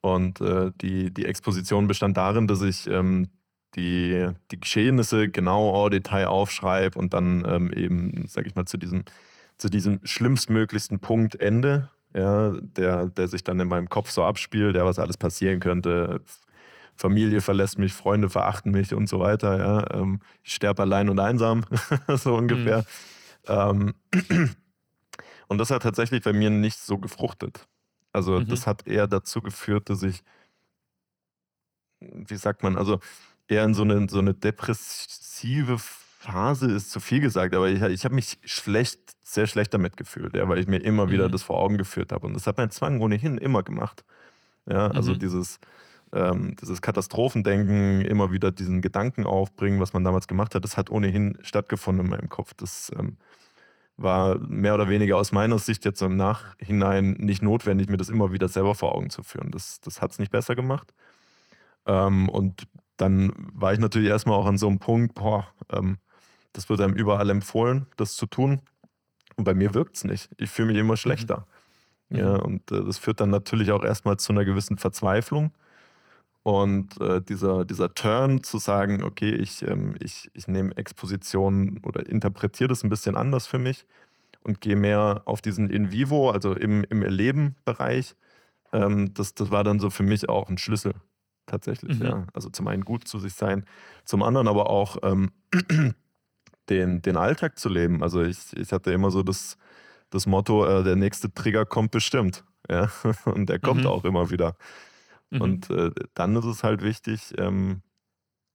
[0.00, 3.28] Und äh, die, die Exposition bestand darin, dass ich ähm,
[3.76, 8.76] die, die Geschehnisse genau au Detail aufschreibe und dann ähm, eben, sag ich mal, zu
[8.76, 9.04] diesem,
[9.58, 14.76] zu diesem schlimmstmöglichsten Punkt Ende, ja, der, der sich dann in meinem Kopf so abspielt,
[14.76, 16.20] der was alles passieren könnte.
[16.96, 19.58] Familie verlässt mich, Freunde verachten mich und so weiter.
[19.58, 20.00] Ja.
[20.00, 21.64] Ähm, ich sterbe allein und einsam,
[22.08, 22.84] so ungefähr.
[23.48, 23.94] Mhm.
[24.12, 24.50] Ähm,
[25.48, 27.66] und das hat tatsächlich bei mir nicht so gefruchtet.
[28.12, 28.48] Also mhm.
[28.48, 30.22] das hat eher dazu geführt, dass ich,
[32.00, 33.00] wie sagt man, also
[33.48, 38.04] eher in so eine, so eine depressive Phase ist zu viel gesagt, aber ich, ich
[38.04, 41.32] habe mich schlecht, sehr schlecht damit gefühlt, ja, weil ich mir immer wieder mhm.
[41.32, 42.26] das vor Augen geführt habe.
[42.26, 44.04] Und das hat mein Zwang ohnehin immer gemacht.
[44.66, 45.18] Ja, also mhm.
[45.18, 45.58] dieses,
[46.12, 50.90] ähm, dieses Katastrophendenken, immer wieder diesen Gedanken aufbringen, was man damals gemacht hat, das hat
[50.90, 52.54] ohnehin stattgefunden in meinem Kopf.
[52.54, 53.18] Das ähm,
[53.96, 58.32] war mehr oder weniger aus meiner Sicht jetzt im Nachhinein nicht notwendig, mir das immer
[58.32, 59.50] wieder selber vor Augen zu führen.
[59.50, 60.94] Das, das hat es nicht besser gemacht.
[61.86, 65.98] Ähm, und dann war ich natürlich erstmal auch an so einem Punkt, boah, ähm,
[66.52, 68.60] das wird einem überall empfohlen, das zu tun.
[69.36, 70.30] Und bei mir wirkt es nicht.
[70.38, 70.98] Ich fühle mich immer mhm.
[70.98, 71.46] schlechter.
[72.08, 72.16] Mhm.
[72.18, 75.52] Ja, und äh, das führt dann natürlich auch erstmal zu einer gewissen Verzweiflung.
[76.44, 82.06] Und äh, dieser, dieser Turn zu sagen, okay, ich, ähm, ich, ich nehme Exposition oder
[82.06, 83.86] interpretiere das ein bisschen anders für mich
[84.42, 88.14] und gehe mehr auf diesen In vivo, also im, im Erleben-Bereich,
[88.72, 90.94] ähm, das, das war dann so für mich auch ein Schlüssel
[91.46, 91.98] tatsächlich.
[91.98, 92.06] Mhm.
[92.06, 92.26] Ja.
[92.32, 93.64] Also zum einen gut zu sich sein,
[94.04, 95.30] zum anderen aber auch ähm,
[96.68, 98.02] den, den Alltag zu leben.
[98.02, 99.56] Also ich, ich hatte immer so das,
[100.10, 102.44] das Motto, äh, der nächste Trigger kommt bestimmt.
[102.70, 102.90] Ja?
[103.26, 103.88] Und der kommt mhm.
[103.88, 104.56] auch immer wieder.
[105.28, 105.40] Mhm.
[105.42, 107.82] Und äh, dann ist es halt wichtig, ähm,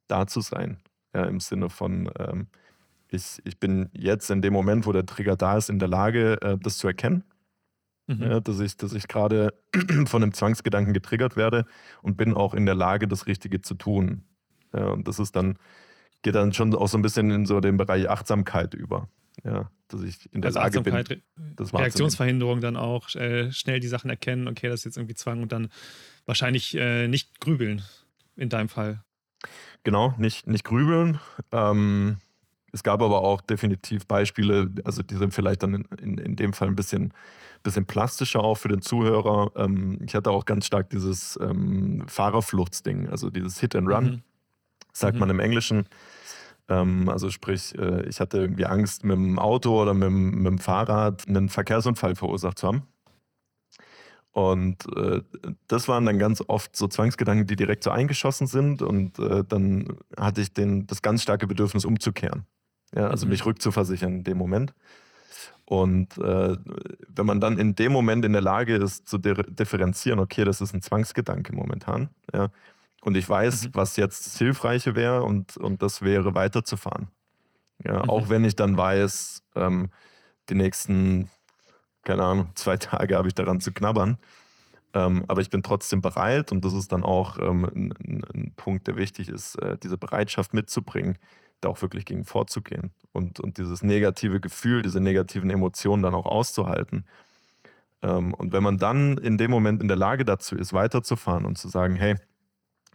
[0.07, 0.79] da zu sein.
[1.13, 2.47] Ja, Im Sinne von, ähm,
[3.09, 6.41] ich, ich bin jetzt in dem Moment, wo der Trigger da ist, in der Lage,
[6.41, 7.23] äh, das zu erkennen
[8.09, 8.23] Mhm.
[8.23, 9.53] Ja, dass ich, dass ich gerade
[10.07, 11.65] von einem Zwangsgedanken getriggert werde
[12.01, 14.23] und bin auch in der Lage, das Richtige zu tun.
[14.73, 15.59] Ja, und das ist dann,
[16.23, 19.09] geht dann schon auch so ein bisschen in so den Bereich Achtsamkeit über.
[19.45, 21.21] Ja, dass ich in der also Lage bin.
[21.55, 25.43] Das Reaktionsverhinderung dann auch äh, schnell die Sachen erkennen, okay, das ist jetzt irgendwie Zwang
[25.43, 25.69] und dann
[26.25, 27.83] wahrscheinlich äh, nicht grübeln
[28.35, 29.03] in deinem Fall.
[29.83, 31.19] Genau, nicht, nicht grübeln.
[31.51, 32.17] Ähm,
[32.71, 36.53] es gab aber auch definitiv Beispiele, also die sind vielleicht dann in, in, in dem
[36.53, 37.13] Fall ein bisschen
[37.63, 39.51] bisschen plastischer auch für den Zuhörer.
[39.55, 44.21] Ähm, ich hatte auch ganz stark dieses ähm, Fahrerfluchtsding, also dieses Hit and Run, mhm.
[44.93, 45.19] sagt mhm.
[45.19, 45.85] man im Englischen.
[46.67, 50.59] Ähm, also sprich, äh, ich hatte irgendwie Angst, mit dem Auto oder mit, mit dem
[50.59, 52.83] Fahrrad einen Verkehrsunfall verursacht zu haben.
[54.31, 55.21] Und äh,
[55.67, 58.81] das waren dann ganz oft so Zwangsgedanken, die direkt so eingeschossen sind.
[58.81, 62.45] Und äh, dann hatte ich den, das ganz starke Bedürfnis, umzukehren.
[62.95, 63.31] Ja, also mhm.
[63.31, 64.73] mich rückzuversichern in dem Moment.
[65.65, 66.57] Und äh,
[67.07, 70.73] wenn man dann in dem Moment in der Lage ist, zu differenzieren, okay, das ist
[70.73, 72.49] ein Zwangsgedanke momentan, ja,
[73.01, 73.69] und ich weiß, mhm.
[73.73, 77.07] was jetzt das Hilfreiche wäre und, und das wäre weiterzufahren.
[77.83, 78.09] Ja, mhm.
[78.09, 79.89] Auch wenn ich dann weiß, ähm,
[80.49, 81.29] die nächsten,
[82.03, 84.17] keine Ahnung, zwei Tage habe ich daran zu knabbern.
[84.93, 88.87] Ähm, aber ich bin trotzdem bereit und das ist dann auch ähm, ein, ein, Punkt,
[88.87, 91.19] der wichtig ist, äh, diese Bereitschaft mitzubringen,
[91.61, 96.25] da auch wirklich gegen vorzugehen und, und dieses negative Gefühl, diese negativen Emotionen dann auch
[96.25, 97.05] auszuhalten.
[98.01, 101.57] Ähm, und wenn man dann in dem Moment in der Lage dazu ist, weiterzufahren und
[101.57, 102.15] zu sagen, hey,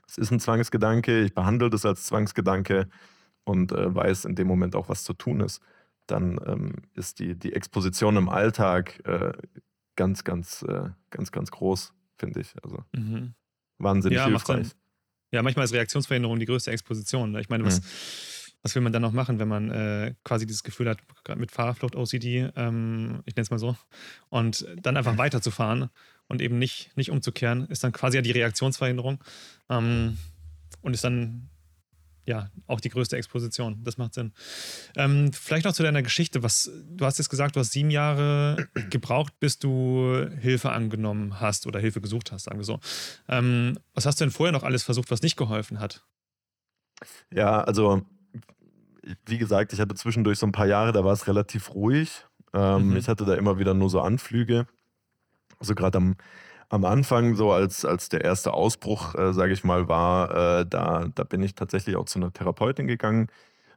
[0.07, 2.89] es ist ein Zwangsgedanke, ich behandle das als Zwangsgedanke
[3.45, 5.61] und äh, weiß in dem Moment auch, was zu tun ist,
[6.07, 9.33] dann ähm, ist die, die Exposition im Alltag äh,
[9.97, 12.55] ganz, ganz, äh, ganz, ganz groß, finde ich.
[12.63, 13.35] Also mhm.
[13.79, 14.71] wahnsinnig ja, hilfreich.
[15.33, 17.33] Ja, manchmal ist Reaktionsverhinderung die größte Exposition.
[17.33, 17.41] Ne?
[17.41, 17.87] Ich meine, was, mhm
[18.65, 20.99] was will man dann noch machen, wenn man äh, quasi dieses Gefühl hat,
[21.37, 23.77] mit Fahrerflucht-OCD, ähm, ich nenne es mal so,
[24.31, 25.91] und dann einfach weiterzufahren
[26.29, 29.23] und eben nicht, nicht umzukehren, ist dann quasi ja die Reaktionsverhinderung
[29.69, 30.17] ähm,
[30.81, 31.51] und ist dann
[32.27, 33.85] ja, auch die größte Exposition.
[33.85, 34.33] Das macht Sinn.
[34.97, 36.43] Ähm, vielleicht noch zu deiner Geschichte.
[36.43, 41.67] Was, du hast jetzt gesagt, du hast sieben Jahre gebraucht, bis du Hilfe angenommen hast
[41.67, 42.81] oder Hilfe gesucht hast, sagen wir so.
[43.29, 46.03] Ähm, was hast du denn vorher noch alles versucht, was nicht geholfen hat?
[47.31, 48.07] Ja, also
[49.27, 52.27] wie gesagt, ich hatte zwischendurch so ein paar Jahre, da war es relativ ruhig.
[52.53, 52.97] Ähm, mhm.
[52.97, 54.67] Ich hatte da immer wieder nur so Anflüge.
[55.59, 56.17] Also gerade am,
[56.69, 61.07] am Anfang, so als, als der erste Ausbruch, äh, sage ich mal, war, äh, da,
[61.15, 63.29] da bin ich tatsächlich auch zu einer Therapeutin gegangen,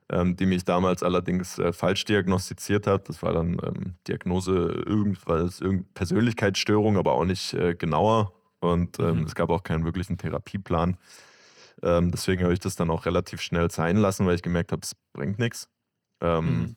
[0.09, 3.09] ähm, die mich damals allerdings äh, falsch diagnostiziert hat.
[3.09, 8.33] Das war dann ähm, Diagnose irgendwas, irgendeine Persönlichkeitsstörung, aber auch nicht äh, genauer.
[8.59, 9.23] Und ähm, mhm.
[9.25, 10.97] es gab auch keinen wirklichen Therapieplan.
[11.83, 14.81] Ähm, deswegen habe ich das dann auch relativ schnell sein lassen, weil ich gemerkt habe,
[14.83, 15.69] es bringt nichts.
[16.21, 16.75] Ähm, mhm.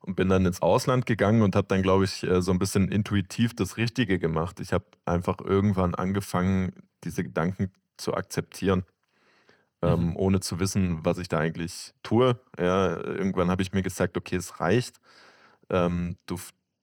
[0.00, 2.88] Und bin dann ins Ausland gegangen und habe dann, glaube ich, äh, so ein bisschen
[2.90, 4.60] intuitiv das Richtige gemacht.
[4.60, 6.72] Ich habe einfach irgendwann angefangen,
[7.04, 8.84] diese Gedanken zu akzeptieren,
[9.82, 10.16] ähm, mhm.
[10.16, 12.38] ohne zu wissen, was ich da eigentlich tue.
[12.58, 15.00] Ja, irgendwann habe ich mir gesagt, okay, es reicht.
[15.70, 16.38] Ähm, du,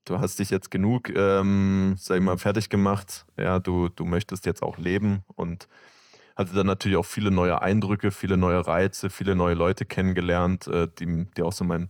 [0.06, 3.26] du hast dich jetzt genug, ähm, sag ich mal, fertig gemacht.
[3.38, 5.68] Ja, du, du möchtest jetzt auch leben und
[6.36, 10.88] hatte dann natürlich auch viele neue Eindrücke, viele neue Reize, viele neue Leute kennengelernt, äh,
[11.00, 11.90] die, die auch so mein,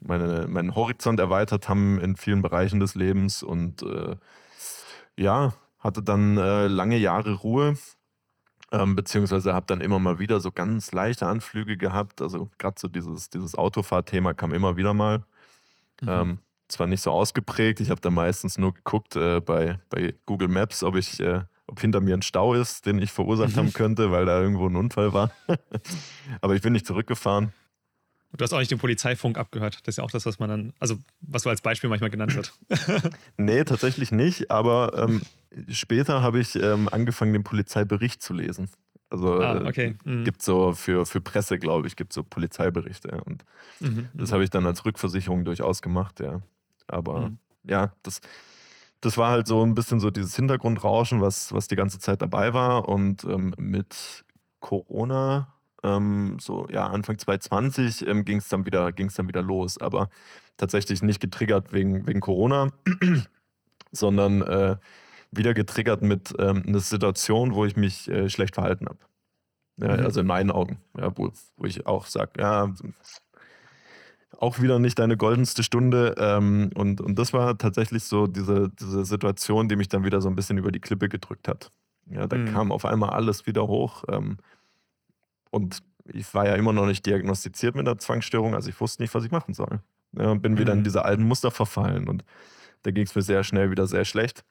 [0.00, 4.16] meine, meinen Horizont erweitert haben in vielen Bereichen des Lebens und äh,
[5.16, 7.76] ja, hatte dann äh, lange Jahre Ruhe,
[8.72, 12.22] ähm, beziehungsweise habe dann immer mal wieder so ganz leichte Anflüge gehabt.
[12.22, 15.24] Also gerade so dieses, dieses Autofahrthema kam immer wieder mal.
[16.00, 16.08] Mhm.
[16.08, 20.48] Ähm, zwar nicht so ausgeprägt, ich habe da meistens nur geguckt äh, bei, bei Google
[20.48, 24.10] Maps, ob ich äh, ob hinter mir ein Stau ist, den ich verursacht haben könnte,
[24.10, 25.30] weil da irgendwo ein Unfall war.
[26.40, 27.52] Aber ich bin nicht zurückgefahren.
[28.36, 29.78] Du hast auch nicht den Polizeifunk abgehört.
[29.84, 32.34] Das ist ja auch das, was man dann, also was so als Beispiel manchmal genannt
[32.34, 32.52] wird.
[33.36, 34.50] nee, tatsächlich nicht.
[34.50, 35.22] Aber ähm,
[35.68, 38.68] später habe ich ähm, angefangen, den Polizeibericht zu lesen.
[39.10, 39.96] Also ah, okay.
[40.04, 40.24] mhm.
[40.24, 43.22] gibt so für, für Presse, glaube ich, gibt so Polizeiberichte.
[43.24, 43.44] Und
[43.80, 44.34] mhm, das mhm.
[44.34, 46.42] habe ich dann als Rückversicherung durchaus gemacht, ja.
[46.86, 47.38] Aber mhm.
[47.64, 48.20] ja, das,
[49.00, 52.52] das war halt so ein bisschen so dieses Hintergrundrauschen, was, was die ganze Zeit dabei
[52.52, 52.88] war.
[52.88, 54.24] Und ähm, mit
[54.60, 59.78] Corona, ähm, so ja, Anfang 2020 ähm, ging es dann, wieder, dann wieder los.
[59.78, 60.08] Aber
[60.56, 62.72] tatsächlich nicht getriggert wegen, wegen Corona,
[63.92, 64.76] sondern äh,
[65.30, 68.98] wieder getriggert mit ähm, einer Situation, wo ich mich äh, schlecht verhalten habe.
[69.80, 70.04] Ja, mhm.
[70.04, 72.74] Also in meinen Augen, ja, wo, wo ich auch sage, ja,
[74.38, 76.14] auch wieder nicht deine goldenste Stunde.
[76.16, 80.28] Ähm, und, und das war tatsächlich so diese, diese Situation, die mich dann wieder so
[80.28, 81.70] ein bisschen über die Klippe gedrückt hat.
[82.10, 82.52] Ja, da mhm.
[82.52, 84.04] kam auf einmal alles wieder hoch.
[84.08, 84.38] Ähm,
[85.50, 89.12] und ich war ja immer noch nicht diagnostiziert mit einer Zwangsstörung, also ich wusste nicht,
[89.12, 89.80] was ich machen soll.
[90.16, 90.58] Ja, und bin mhm.
[90.58, 90.84] wieder in mhm.
[90.84, 92.08] diese alten Muster verfallen.
[92.08, 92.24] Und
[92.84, 94.44] da ging es mir sehr schnell wieder sehr schlecht.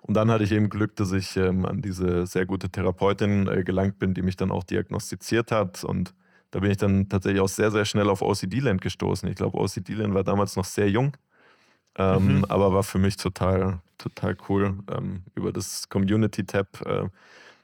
[0.00, 3.62] Und dann hatte ich eben Glück, dass ich ähm, an diese sehr gute Therapeutin äh,
[3.64, 6.14] gelangt bin, die mich dann auch diagnostiziert hat und
[6.52, 9.28] da bin ich dann tatsächlich auch sehr, sehr schnell auf OCD-Land gestoßen.
[9.28, 11.16] Ich glaube, OCD-Land war damals noch sehr jung,
[11.96, 12.44] ähm, mhm.
[12.44, 17.08] aber war für mich total, total cool, ähm, über das Community-Tab äh,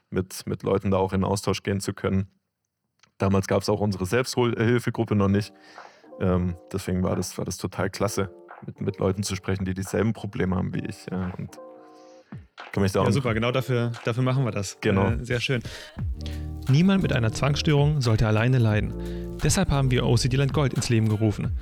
[0.09, 2.27] mit, mit Leuten da auch in Austausch gehen zu können.
[3.19, 5.53] Damals gab es auch unsere Selbsthilfegruppe noch nicht.
[6.19, 8.33] Ähm, deswegen war das, war das total klasse,
[8.65, 11.05] mit, mit Leuten zu sprechen, die dieselben Probleme haben wie ich.
[11.11, 11.59] Ja, und
[12.71, 14.77] kann mich da ja, super, genau dafür, dafür machen wir das.
[14.81, 15.09] Genau.
[15.09, 15.61] Äh, sehr schön.
[16.69, 18.93] Niemand mit einer Zwangsstörung sollte alleine leiden.
[19.43, 21.57] Deshalb haben wir OCD Land Gold ins Leben gerufen.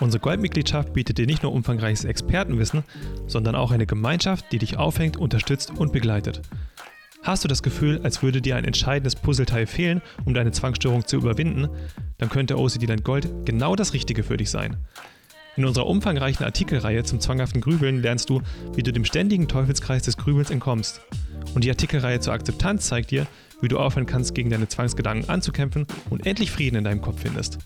[0.00, 2.82] Unsere Goldmitgliedschaft bietet dir nicht nur umfangreiches Expertenwissen,
[3.26, 6.42] sondern auch eine Gemeinschaft, die dich aufhängt, unterstützt und begleitet.
[7.22, 11.16] Hast du das Gefühl, als würde dir ein entscheidendes Puzzleteil fehlen, um deine Zwangsstörung zu
[11.16, 11.68] überwinden,
[12.18, 14.76] dann könnte OCD Land Gold genau das Richtige für dich sein.
[15.54, 18.40] In unserer umfangreichen Artikelreihe zum zwanghaften Grübeln lernst du,
[18.74, 21.02] wie du dem ständigen Teufelskreis des Grübels entkommst.
[21.54, 23.26] Und die Artikelreihe zur Akzeptanz zeigt dir,
[23.60, 27.58] wie du aufhören kannst, gegen deine Zwangsgedanken anzukämpfen und endlich Frieden in deinem Kopf findest.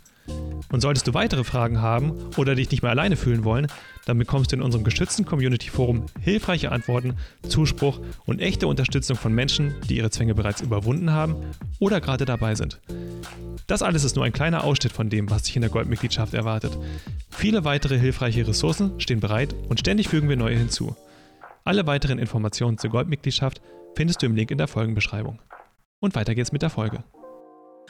[0.70, 3.68] Und solltest du weitere Fragen haben oder dich nicht mehr alleine fühlen wollen,
[4.04, 7.14] dann bekommst du in unserem geschützten Community Forum hilfreiche Antworten,
[7.48, 11.36] Zuspruch und echte Unterstützung von Menschen, die ihre Zwänge bereits überwunden haben
[11.78, 12.80] oder gerade dabei sind.
[13.66, 16.78] Das alles ist nur ein kleiner Ausschnitt von dem, was dich in der Goldmitgliedschaft erwartet.
[17.30, 20.94] Viele weitere hilfreiche Ressourcen stehen bereit und ständig fügen wir neue hinzu.
[21.64, 23.60] Alle weiteren Informationen zur Goldmitgliedschaft
[23.96, 25.40] findest du im Link in der Folgenbeschreibung.
[25.98, 27.02] Und weiter geht's mit der Folge.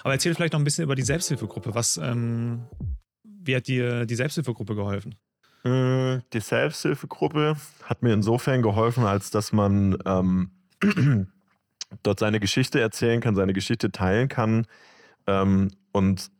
[0.02, 1.74] Aber erzähl vielleicht noch ein bisschen über die Selbsthilfegruppe.
[1.74, 2.66] Was, ähm,
[3.22, 5.14] wie hat dir die Selbsthilfegruppe geholfen?
[5.64, 10.50] Äh, die Selbsthilfegruppe hat mir insofern geholfen, als dass man ähm,
[12.02, 14.66] dort seine Geschichte erzählen kann, seine Geschichte teilen kann
[15.26, 16.30] ähm, und,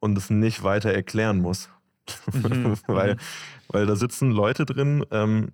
[0.00, 1.68] und es nicht weiter erklären muss.
[2.32, 2.76] Mhm.
[2.86, 3.18] weil, mhm.
[3.68, 5.52] weil da sitzen Leute drin, ähm,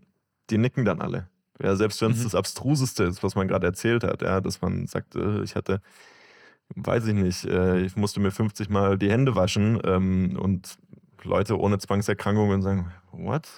[0.51, 1.29] die nicken dann alle.
[1.61, 2.25] Ja, selbst wenn es mhm.
[2.25, 5.83] das Abstruseste ist, was man gerade erzählt hat, ja, dass man sagt, äh, ich hatte
[6.75, 10.79] weiß ich nicht, äh, ich musste mir 50 Mal die Hände waschen ähm, und
[11.23, 13.49] Leute ohne Zwangserkrankungen sagen, what?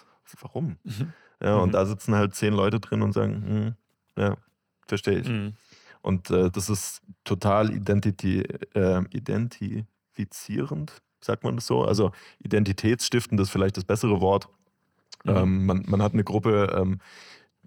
[0.40, 0.76] Warum?
[0.84, 1.12] Mhm.
[1.42, 1.72] Ja, und mhm.
[1.72, 3.76] da sitzen halt zehn Leute drin und sagen,
[4.16, 4.36] hm, ja,
[4.86, 5.28] verstehe ich.
[5.28, 5.54] Mhm.
[6.02, 8.42] Und äh, das ist total identity,
[8.74, 11.84] äh, identifizierend, sagt man das so?
[11.84, 14.48] Also identitätsstiftend ist vielleicht das bessere Wort.
[15.24, 15.36] Mhm.
[15.36, 17.00] Ähm, man, man hat eine Gruppe, ähm,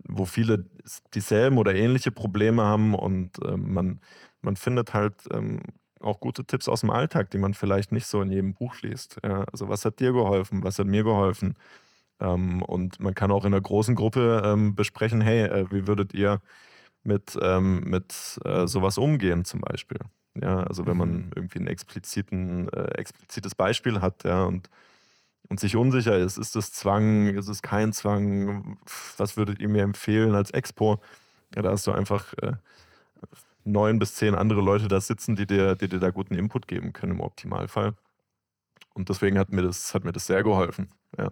[0.08, 0.65] wo viele
[1.13, 3.99] dieselben oder ähnliche Probleme haben und ähm, man,
[4.43, 5.62] man findet halt ähm,
[5.99, 9.17] auch gute Tipps aus dem Alltag, die man vielleicht nicht so in jedem Buch liest.
[9.23, 11.56] Ja, also was hat dir geholfen, was hat mir geholfen?
[12.19, 16.13] Ähm, und man kann auch in einer großen Gruppe ähm, besprechen, hey, äh, wie würdet
[16.13, 16.41] ihr
[17.03, 19.99] mit, ähm, mit äh, sowas umgehen zum Beispiel?
[20.36, 21.32] Ja, also wenn man mhm.
[21.36, 24.69] irgendwie ein expliziten, äh, explizites Beispiel hat, ja, und,
[25.49, 28.77] und sich unsicher ist, ist es Zwang, ist es kein Zwang,
[29.17, 30.99] was würdet ihr mir empfehlen als Expo?
[31.56, 32.53] Ja, da hast du einfach äh,
[33.65, 36.93] neun bis zehn andere Leute da sitzen, die dir, die dir da guten Input geben
[36.93, 37.95] können im Optimalfall.
[38.93, 40.89] Und deswegen hat mir das, hat mir das sehr geholfen.
[41.17, 41.32] Ja.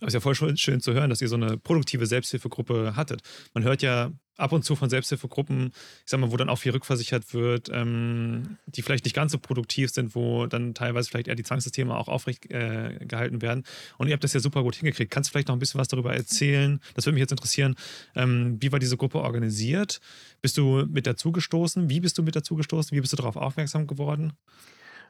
[0.00, 3.22] Aber ist ja voll schön zu hören, dass ihr so eine produktive Selbsthilfegruppe hattet.
[3.54, 6.72] Man hört ja ab und zu von Selbsthilfegruppen, ich sag mal, wo dann auch viel
[6.72, 11.34] rückversichert wird, ähm, die vielleicht nicht ganz so produktiv sind, wo dann teilweise vielleicht eher
[11.34, 13.64] die Zwangssysteme auch aufrecht äh, gehalten werden.
[13.98, 15.10] Und ihr habt das ja super gut hingekriegt.
[15.10, 16.80] Kannst du vielleicht noch ein bisschen was darüber erzählen?
[16.94, 17.74] Das würde mich jetzt interessieren.
[18.14, 20.00] Ähm, wie war diese Gruppe organisiert?
[20.40, 21.90] Bist du mit dazugestoßen?
[21.90, 22.96] Wie bist du mit dazugestoßen?
[22.96, 24.32] Wie bist du darauf aufmerksam geworden?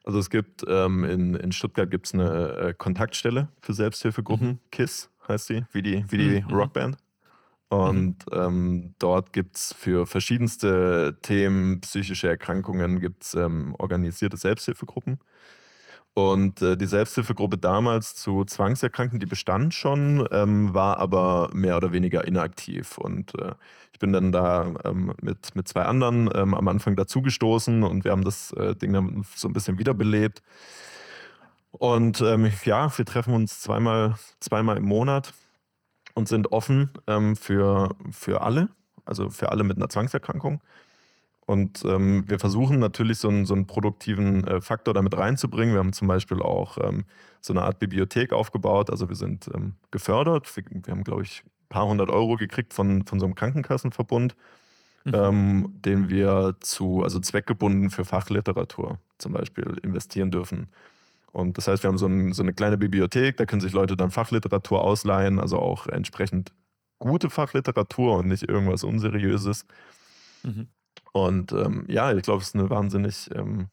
[0.04, 4.58] Also es gibt ähm, in, in Stuttgart gibt es eine äh, Kontaktstelle für Selbsthilfegruppen, mhm.
[4.70, 6.50] KISS heißt die, wie die, wie die mhm.
[6.50, 6.96] Rockband.
[7.68, 8.38] Und mhm.
[8.38, 15.18] ähm, dort gibt es für verschiedenste Themen, psychische Erkrankungen, gibt ähm, organisierte Selbsthilfegruppen.
[16.14, 21.92] Und äh, die Selbsthilfegruppe damals zu Zwangserkrankten, die bestand schon, ähm, war aber mehr oder
[21.92, 22.98] weniger inaktiv.
[22.98, 23.52] Und äh,
[23.92, 28.10] ich bin dann da ähm, mit, mit zwei anderen ähm, am Anfang dazugestoßen und wir
[28.10, 30.42] haben das äh, Ding dann so ein bisschen wiederbelebt.
[31.70, 35.34] Und ähm, ja, wir treffen uns zweimal, zweimal im Monat
[36.18, 38.68] und sind offen ähm, für, für alle,
[39.04, 40.60] also für alle mit einer Zwangserkrankung.
[41.46, 45.74] Und ähm, wir versuchen natürlich so einen, so einen produktiven äh, Faktor damit reinzubringen.
[45.74, 47.04] Wir haben zum Beispiel auch ähm,
[47.40, 48.90] so eine Art Bibliothek aufgebaut.
[48.90, 50.54] Also wir sind ähm, gefördert.
[50.56, 54.34] Wir, wir haben, glaube ich, ein paar hundert Euro gekriegt von, von so einem Krankenkassenverbund,
[55.04, 55.14] mhm.
[55.14, 60.68] Ähm, den wir zu, also zweckgebunden für Fachliteratur zum Beispiel investieren dürfen.
[61.38, 63.96] Und das heißt, wir haben so, ein, so eine kleine Bibliothek, da können sich Leute
[63.96, 66.52] dann Fachliteratur ausleihen, also auch entsprechend
[66.98, 69.64] gute Fachliteratur und nicht irgendwas Unseriöses.
[70.42, 70.66] Mhm.
[71.12, 73.68] Und ähm, ja, ich glaube, es ist eine wahnsinnig, ähm,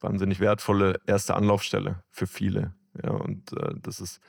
[0.00, 2.72] wahnsinnig wertvolle erste Anlaufstelle für viele.
[3.04, 4.20] Ja, und äh, das ist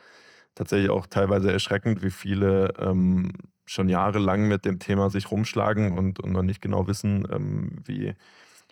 [0.53, 3.31] tatsächlich auch teilweise erschreckend, wie viele ähm,
[3.65, 8.13] schon jahrelang mit dem Thema sich rumschlagen und, und noch nicht genau wissen, ähm, wie,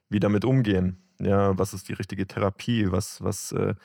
[0.09, 1.01] wie damit umgehen.
[1.21, 2.91] Ja, was ist die richtige Therapie?
[2.91, 3.75] Was, was äh,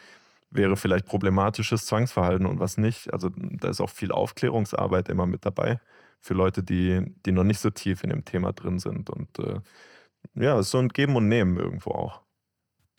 [0.51, 3.13] wäre vielleicht problematisches Zwangsverhalten und was nicht?
[3.13, 5.81] Also da ist auch viel Aufklärungsarbeit immer mit dabei
[6.21, 9.11] für Leute, die, die noch nicht so tief in dem Thema drin sind.
[9.11, 9.61] Und äh,
[10.35, 12.23] ja, es ist so ein Geben und Nehmen irgendwo auch,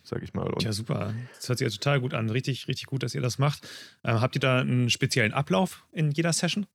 [0.03, 0.47] sag ich mal.
[0.51, 1.13] Und ja, super.
[1.35, 2.29] Das hört sich ja total gut an.
[2.29, 3.67] Richtig, richtig gut, dass ihr das macht.
[4.03, 6.67] Ähm, habt ihr da einen speziellen Ablauf in jeder Session?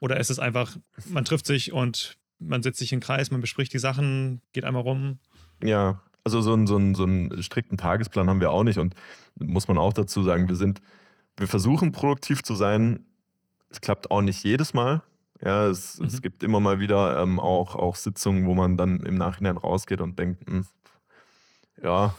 [0.00, 0.76] Oder ist es einfach,
[1.08, 4.64] man trifft sich und man setzt sich in den Kreis, man bespricht die Sachen, geht
[4.64, 5.20] einmal rum?
[5.62, 8.78] Ja, also so einen, so, einen, so einen strikten Tagesplan haben wir auch nicht.
[8.78, 8.94] Und
[9.38, 10.80] muss man auch dazu sagen, wir sind,
[11.36, 13.04] wir versuchen produktiv zu sein.
[13.70, 15.02] Es klappt auch nicht jedes Mal.
[15.44, 16.06] Ja, es, mhm.
[16.06, 20.00] es gibt immer mal wieder ähm, auch, auch Sitzungen, wo man dann im Nachhinein rausgeht
[20.00, 20.66] und denkt, mh, hm,
[21.82, 22.14] ja,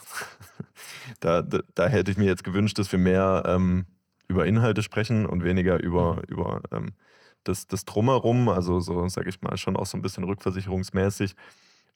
[1.22, 3.86] da, da, da, hätte ich mir jetzt gewünscht, dass wir mehr ähm,
[4.28, 6.22] über Inhalte sprechen und weniger über, mhm.
[6.28, 6.94] über ähm,
[7.46, 11.36] das, das Drumherum, also so, sage ich mal, schon auch so ein bisschen rückversicherungsmäßig.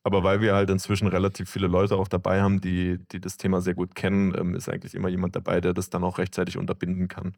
[0.08, 3.60] Aber weil wir halt inzwischen relativ viele Leute auch dabei haben, die, die das Thema
[3.60, 7.10] sehr gut kennen, ähm, ist eigentlich immer jemand dabei, der das dann auch rechtzeitig unterbinden
[7.10, 7.36] kann.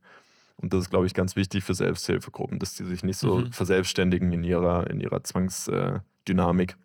[0.58, 3.52] Und das ist, glaube ich, ganz wichtig für Selbsthilfegruppen, dass die sich nicht so mhm.
[3.52, 6.78] verselbstständigen in ihrer, in ihrer Zwangsdynamik.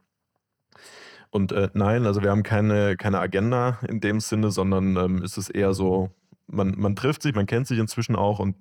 [1.29, 5.37] Und äh, nein, also wir haben keine, keine Agenda in dem Sinne, sondern ähm, ist
[5.37, 6.11] es eher so,
[6.47, 8.57] man, man trifft sich, man kennt sich inzwischen auch und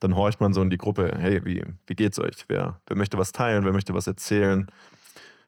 [0.00, 2.46] dann horcht man so in die Gruppe, hey, wie, wie geht's euch?
[2.48, 4.68] Wer, wer möchte was teilen, wer möchte was erzählen?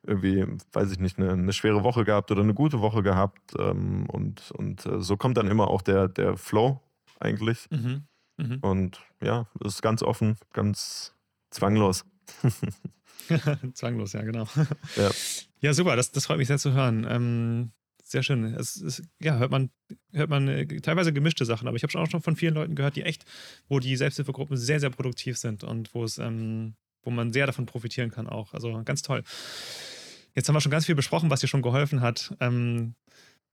[0.07, 3.55] Irgendwie, weiß ich nicht, eine, eine schwere Woche gehabt oder eine gute Woche gehabt.
[3.59, 6.81] Ähm, und und äh, so kommt dann immer auch der, der Flow
[7.21, 7.67] eigentlich.
[7.71, 8.05] Mhm.
[8.37, 8.59] Mhm.
[8.61, 11.15] Und ja, es ist ganz offen, ganz
[11.51, 12.05] zwanglos.
[13.75, 14.47] zwanglos, ja, genau.
[14.97, 15.11] Ja,
[15.61, 17.07] ja super, das, das freut mich sehr zu hören.
[17.09, 18.45] Ähm, sehr schön.
[18.45, 19.71] Es ist, ja, hört man,
[20.13, 22.97] hört man äh, teilweise gemischte Sachen, aber ich habe auch schon von vielen Leuten gehört,
[22.97, 23.25] die echt,
[23.69, 27.67] wo die Selbsthilfegruppen sehr, sehr produktiv sind und wo es, ähm, wo man sehr davon
[27.67, 28.53] profitieren kann auch.
[28.53, 29.25] Also ganz toll.
[30.35, 32.35] Jetzt haben wir schon ganz viel besprochen, was dir schon geholfen hat.
[32.41, 32.95] Ähm,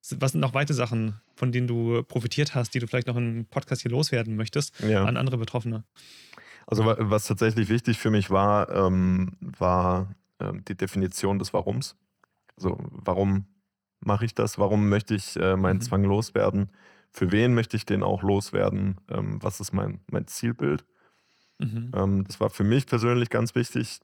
[0.09, 3.45] was sind noch weitere Sachen, von denen du profitiert hast, die du vielleicht noch im
[3.45, 5.05] Podcast hier loswerden möchtest ja.
[5.05, 5.83] an andere Betroffene?
[6.65, 11.95] Also was tatsächlich wichtig für mich war, ähm, war ähm, die Definition des Warums.
[12.55, 13.45] Also warum
[13.99, 14.57] mache ich das?
[14.57, 15.81] Warum möchte ich äh, meinen mhm.
[15.81, 16.71] Zwang loswerden?
[17.11, 18.97] Für wen möchte ich den auch loswerden?
[19.09, 20.85] Ähm, was ist mein, mein Zielbild?
[21.59, 21.91] Mhm.
[21.93, 23.99] Ähm, das war für mich persönlich ganz wichtig.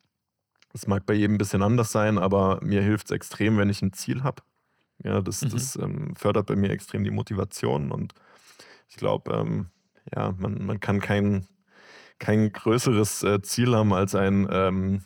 [0.77, 3.81] Das mag bei jedem ein bisschen anders sein, aber mir hilft es extrem, wenn ich
[3.81, 4.43] ein Ziel habe.
[5.03, 5.49] Ja, das, mhm.
[5.49, 8.13] das ähm, fördert bei mir extrem die Motivation und
[8.87, 9.71] ich glaube, ähm,
[10.15, 11.47] ja, man, man kann kein,
[12.19, 15.01] kein größeres äh, Ziel haben als ein ähm,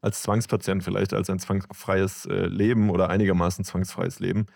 [0.00, 4.46] als Zwangspatient vielleicht, als ein zwangsfreies äh, Leben oder einigermaßen zwangsfreies Leben.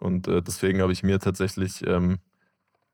[0.00, 2.18] Und äh, deswegen habe ich mir tatsächlich ähm,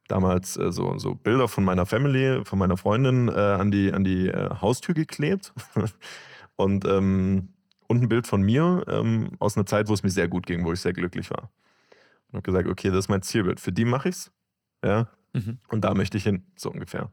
[0.06, 4.04] damals äh, so, so Bilder von meiner Family, von meiner Freundin äh, an die, an
[4.04, 5.52] die äh, Haustür geklebt.
[6.56, 7.54] und ähm,
[7.86, 10.64] und ein Bild von mir ähm, aus einer Zeit, wo es mir sehr gut ging,
[10.64, 11.50] wo ich sehr glücklich war.
[12.28, 13.60] Und habe gesagt, okay, das ist mein Zielbild.
[13.60, 14.32] Für die mache ich es.
[14.84, 15.08] Ja.
[15.32, 15.58] Mhm.
[15.68, 17.12] Und da möchte ich hin, so ungefähr.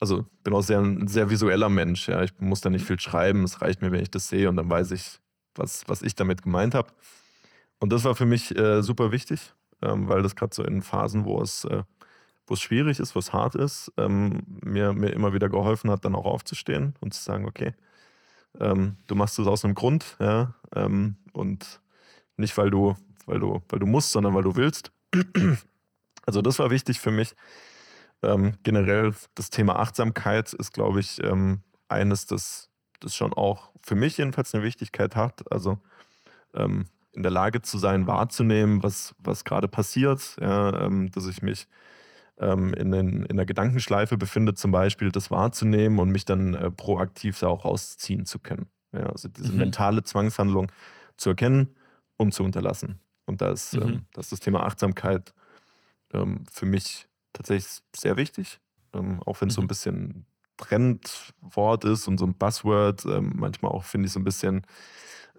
[0.00, 2.08] Also bin auch sehr, ein sehr visueller Mensch.
[2.08, 2.22] Ja.
[2.22, 3.44] Ich muss da nicht viel schreiben.
[3.44, 5.20] Es reicht mir, wenn ich das sehe und dann weiß ich,
[5.54, 6.88] was, was ich damit gemeint habe.
[7.78, 11.24] Und das war für mich äh, super wichtig, ähm, weil das gerade so in Phasen,
[11.24, 11.82] wo es, äh,
[12.46, 16.04] wo es schwierig ist, wo es hart ist, ähm, mir, mir immer wieder geholfen hat,
[16.04, 17.74] dann auch aufzustehen und zu sagen, okay,
[18.60, 21.80] ähm, du machst es aus einem Grund, ja, ähm, und
[22.36, 22.96] nicht, weil du,
[23.26, 24.92] weil du, weil du musst, sondern weil du willst.
[26.24, 27.34] Also das war wichtig für mich.
[28.22, 33.96] Ähm, generell das Thema Achtsamkeit ist, glaube ich, ähm, eines, das, das schon auch für
[33.96, 35.50] mich jedenfalls eine Wichtigkeit hat.
[35.50, 35.80] Also
[36.54, 41.42] ähm, in der Lage zu sein, wahrzunehmen, was, was gerade passiert, ja, ähm, dass ich
[41.42, 41.66] mich
[42.42, 46.70] ähm, in, den, in der Gedankenschleife befindet, zum Beispiel, das wahrzunehmen und mich dann äh,
[46.70, 48.66] proaktiv da auch rausziehen zu können.
[48.92, 49.58] Ja, also diese mhm.
[49.58, 50.70] mentale Zwangshandlung
[51.16, 51.74] zu erkennen
[52.16, 53.00] und zu unterlassen.
[53.26, 53.88] Und da ist, ähm, mhm.
[53.88, 55.32] ähm, das, ist das Thema Achtsamkeit
[56.12, 58.60] ähm, für mich tatsächlich sehr wichtig,
[58.92, 59.56] ähm, auch wenn es mhm.
[59.56, 59.68] so ein mhm.
[59.68, 60.26] bisschen
[60.56, 64.66] Trendwort ist und so ein Buzzword, ähm, manchmal auch, finde ich, so ein bisschen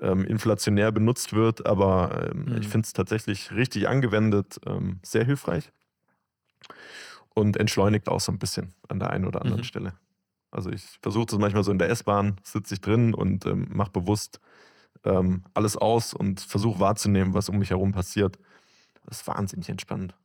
[0.01, 2.63] inflationär benutzt wird, aber ich mhm.
[2.63, 4.59] finde es tatsächlich richtig angewendet
[5.03, 5.71] sehr hilfreich
[7.33, 9.65] und entschleunigt auch so ein bisschen an der einen oder anderen mhm.
[9.65, 9.93] Stelle.
[10.51, 13.91] Also ich versuche das manchmal so in der S-Bahn, sitze ich drin und ähm, mache
[13.91, 14.39] bewusst
[15.03, 18.37] ähm, alles aus und versuche wahrzunehmen, was um mich herum passiert.
[19.05, 20.15] Das ist wahnsinnig entspannend.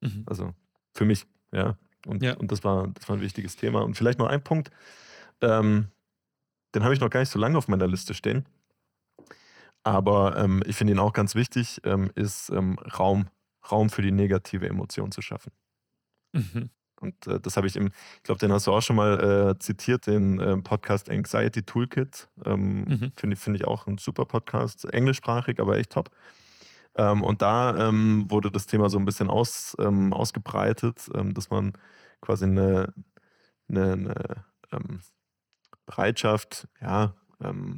[0.00, 0.24] Mhm.
[0.26, 0.54] Also
[0.92, 1.76] für mich, ja.
[2.06, 2.34] Und, ja.
[2.36, 3.82] und das, war, das war ein wichtiges Thema.
[3.82, 4.70] Und vielleicht noch ein Punkt,
[5.40, 5.88] ähm,
[6.74, 8.44] den habe ich noch gar nicht so lange auf meiner Liste stehen.
[9.82, 13.28] Aber ähm, ich finde ihn auch ganz wichtig, ähm, ist ähm, Raum,
[13.70, 15.52] Raum für die negative Emotion zu schaffen.
[16.34, 16.70] Mhm.
[17.00, 19.58] Und äh, das habe ich im, ich glaube, den hast du auch schon mal äh,
[19.58, 22.28] zitiert, den äh, Podcast Anxiety Toolkit.
[22.44, 23.12] Ähm, mhm.
[23.16, 26.10] Finde find ich auch ein super Podcast, englischsprachig, aber echt top.
[26.96, 31.50] Ähm, und da ähm, wurde das Thema so ein bisschen aus, ähm, ausgebreitet, ähm, dass
[31.50, 31.72] man
[32.20, 32.92] quasi eine,
[33.68, 35.00] eine, eine ähm,
[35.86, 37.14] Bereitschaft, ja,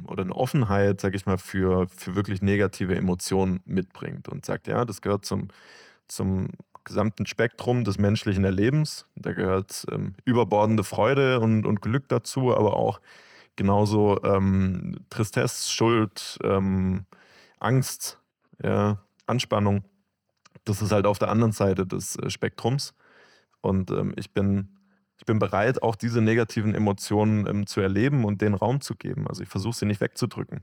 [0.05, 4.85] oder eine Offenheit, sage ich mal, für, für wirklich negative Emotionen mitbringt und sagt, ja,
[4.85, 5.49] das gehört zum,
[6.07, 6.51] zum
[6.87, 9.05] gesamten Spektrum des menschlichen Erlebens.
[9.15, 12.99] Da gehört ähm, überbordende Freude und, und Glück dazu, aber auch
[13.55, 17.05] genauso ähm, Tristesse, Schuld, ähm,
[17.59, 18.19] Angst,
[18.63, 19.83] ja, Anspannung.
[20.65, 22.93] Das ist halt auf der anderen Seite des äh, Spektrums.
[23.61, 24.69] Und ähm, ich, bin,
[25.19, 29.27] ich bin bereit, auch diese negativen Emotionen ähm, zu erleben und den Raum zu geben.
[29.27, 30.61] Also ich versuche sie nicht wegzudrücken.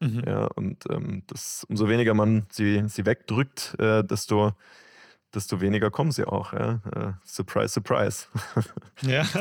[0.00, 0.22] Mhm.
[0.26, 4.54] Ja, und ähm, das, umso weniger man sie, sie wegdrückt, äh, desto
[5.34, 6.52] desto weniger kommen sie auch.
[6.52, 6.80] Ja?
[6.94, 8.26] Uh, surprise, surprise.
[9.02, 9.26] ja.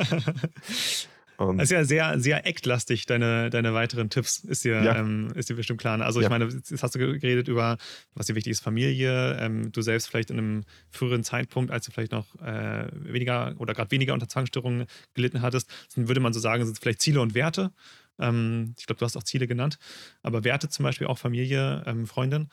[1.47, 4.95] Und das ist ja sehr, sehr ektlastig, deine, deine weiteren Tipps, ist dir, ja.
[4.95, 5.99] ähm, ist dir bestimmt klar.
[6.01, 6.29] Also, ich ja.
[6.29, 7.77] meine, jetzt hast du geredet über,
[8.13, 11.91] was dir wichtig ist, Familie, ähm, du selbst vielleicht in einem früheren Zeitpunkt, als du
[11.91, 16.39] vielleicht noch äh, weniger oder gerade weniger unter Zwangsstörungen gelitten hattest, dann würde man so
[16.39, 17.71] sagen, sind es vielleicht Ziele und Werte.
[18.19, 19.79] Ähm, ich glaube, du hast auch Ziele genannt,
[20.21, 22.49] aber Werte zum Beispiel auch Familie, ähm, Freundin.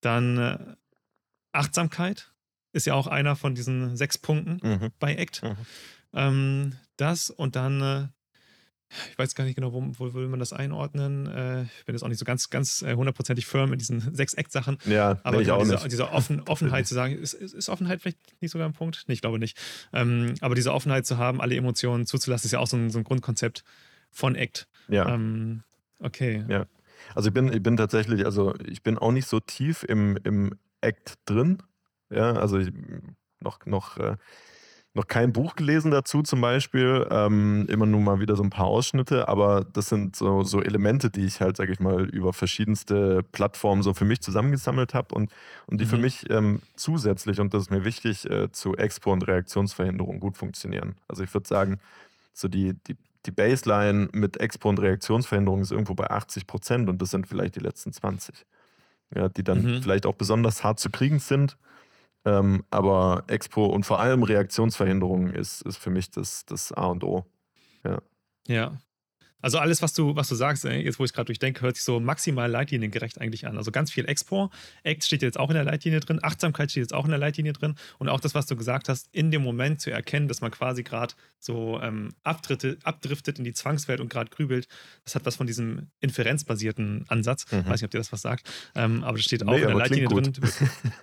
[0.00, 0.58] Dann äh,
[1.52, 2.32] Achtsamkeit,
[2.72, 4.90] ist ja auch einer von diesen sechs Punkten mhm.
[4.98, 5.42] bei ACT.
[5.42, 5.56] Mhm.
[6.12, 8.06] Ähm, das und dann, äh,
[9.10, 11.26] ich weiß gar nicht genau, wo, wo, will man das einordnen.
[11.26, 14.36] Äh, ich bin jetzt auch nicht so ganz, ganz äh, hundertprozentig firm in diesen sechs
[14.36, 14.78] ACT-Sachen.
[14.86, 15.92] Ja, aber ich auch diese, nicht.
[15.92, 19.04] diese Offen, Offenheit zu sagen, ist, ist, Offenheit vielleicht nicht sogar ein Punkt?
[19.06, 19.56] Nee, ich glaube nicht.
[19.92, 22.98] Ähm, aber diese Offenheit zu haben, alle Emotionen zuzulassen, ist ja auch so ein, so
[22.98, 23.64] ein Grundkonzept
[24.10, 24.66] von ACT.
[24.88, 25.14] Ja.
[25.14, 25.62] Ähm,
[26.00, 26.44] okay.
[26.48, 26.66] Ja.
[27.14, 30.54] Also ich bin, ich bin tatsächlich, also ich bin auch nicht so tief im, im
[30.80, 31.62] Act drin,
[32.10, 32.72] ja, also ich,
[33.40, 34.16] noch, noch, äh,
[34.92, 38.66] noch kein Buch gelesen dazu zum Beispiel, ähm, immer nur mal wieder so ein paar
[38.66, 43.22] Ausschnitte, aber das sind so, so Elemente, die ich halt, sage ich mal, über verschiedenste
[43.22, 45.30] Plattformen so für mich zusammengesammelt habe und,
[45.66, 46.02] und die für Mhm.
[46.02, 50.96] mich ähm, zusätzlich, und das ist mir wichtig, äh, zu Expo- und Reaktionsverhinderung gut funktionieren.
[51.06, 51.78] Also ich würde sagen,
[52.32, 52.96] so die, die,
[53.26, 57.56] die Baseline mit Expo- und Reaktionsverhinderung ist irgendwo bei 80 Prozent und das sind vielleicht
[57.56, 58.46] die letzten 20.
[59.14, 59.80] Ja, die dann Mhm.
[59.80, 61.56] vielleicht auch besonders hart zu kriegen sind.
[62.24, 67.04] Ähm, aber Expo und vor allem Reaktionsverhinderung ist, ist für mich das, das A und
[67.04, 67.24] O.
[67.84, 68.02] Ja.
[69.42, 72.00] Also alles, was du, was du sagst, jetzt wo ich gerade durchdenke, hört sich so
[72.00, 73.56] maximal leitliniengerecht eigentlich an.
[73.56, 74.50] Also ganz viel Expo.
[74.82, 77.52] Act steht jetzt auch in der Leitlinie drin, Achtsamkeit steht jetzt auch in der Leitlinie
[77.52, 80.50] drin und auch das, was du gesagt hast, in dem Moment zu erkennen, dass man
[80.50, 84.68] quasi gerade so ähm, abdriftet, in die Zwangswelt und gerade grübelt,
[85.04, 87.50] das hat was von diesem inferenzbasierten Ansatz.
[87.50, 87.66] Mhm.
[87.66, 89.76] Weiß nicht, ob dir das was sagt, ähm, aber das steht auch Nee, in der
[89.76, 90.32] Leitlinie drin.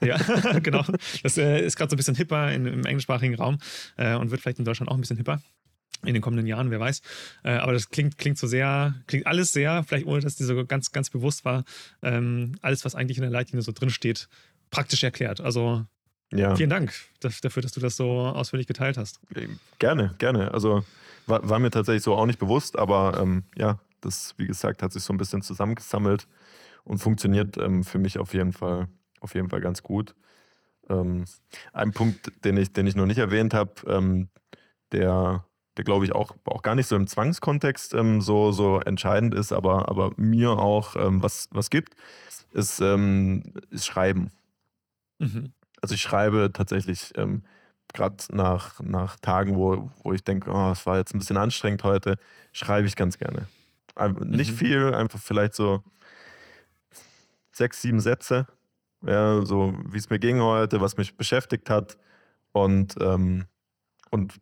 [0.02, 0.18] ja,
[0.60, 0.86] genau.
[1.24, 3.58] Das äh, ist gerade so ein bisschen hipper in, im englischsprachigen Raum
[3.98, 5.42] äh, und wird vielleicht in Deutschland auch ein bisschen hipper
[6.06, 7.02] in den kommenden Jahren, wer weiß.
[7.44, 10.66] Äh, aber das klingt, klingt so sehr, klingt alles sehr, vielleicht ohne dass dir so
[10.66, 11.64] ganz, ganz bewusst war,
[12.04, 14.30] ähm, alles, was eigentlich in der Leitlinie so drin steht,
[14.70, 15.42] praktisch erklärt.
[15.42, 15.86] Also
[16.32, 19.20] Ja, vielen Dank daf- dafür, dass du das so ausführlich geteilt hast.
[19.80, 20.54] gerne, gerne.
[20.54, 20.84] Also
[21.26, 24.94] war, war mir tatsächlich so auch nicht bewusst, aber ähm, ja, das, wie gesagt, hat
[24.94, 26.28] sich so ein bisschen zusammengesammelt
[26.84, 28.88] und funktioniert ähm, für mich auf jeden Fall,
[29.20, 30.14] auf jeden Fall ganz gut.
[30.90, 31.26] Ähm,
[31.74, 34.30] ein Punkt, den ich, den ich noch nicht erwähnt habe, ähm,
[34.92, 35.44] der,
[35.78, 39.52] der glaube ich auch, auch gar nicht so im Zwangskontext ähm, so, so entscheidend ist,
[39.54, 41.96] aber, aber mir auch ähm, was, was gibt,
[42.52, 44.32] ist, ähm, ist Schreiben.
[45.20, 45.54] Mhm.
[45.82, 47.44] Also ich schreibe tatsächlich ähm,
[47.94, 51.84] gerade nach, nach Tagen, wo, wo ich denke, oh, es war jetzt ein bisschen anstrengend
[51.84, 52.18] heute,
[52.52, 53.48] schreibe ich ganz gerne.
[54.26, 54.56] Nicht Mhm.
[54.58, 55.84] viel, einfach vielleicht so
[57.52, 58.48] sechs, sieben Sätze,
[59.06, 61.98] ja, so wie es mir ging heute, was mich beschäftigt hat
[62.52, 63.46] und, ähm,
[64.12, 64.36] und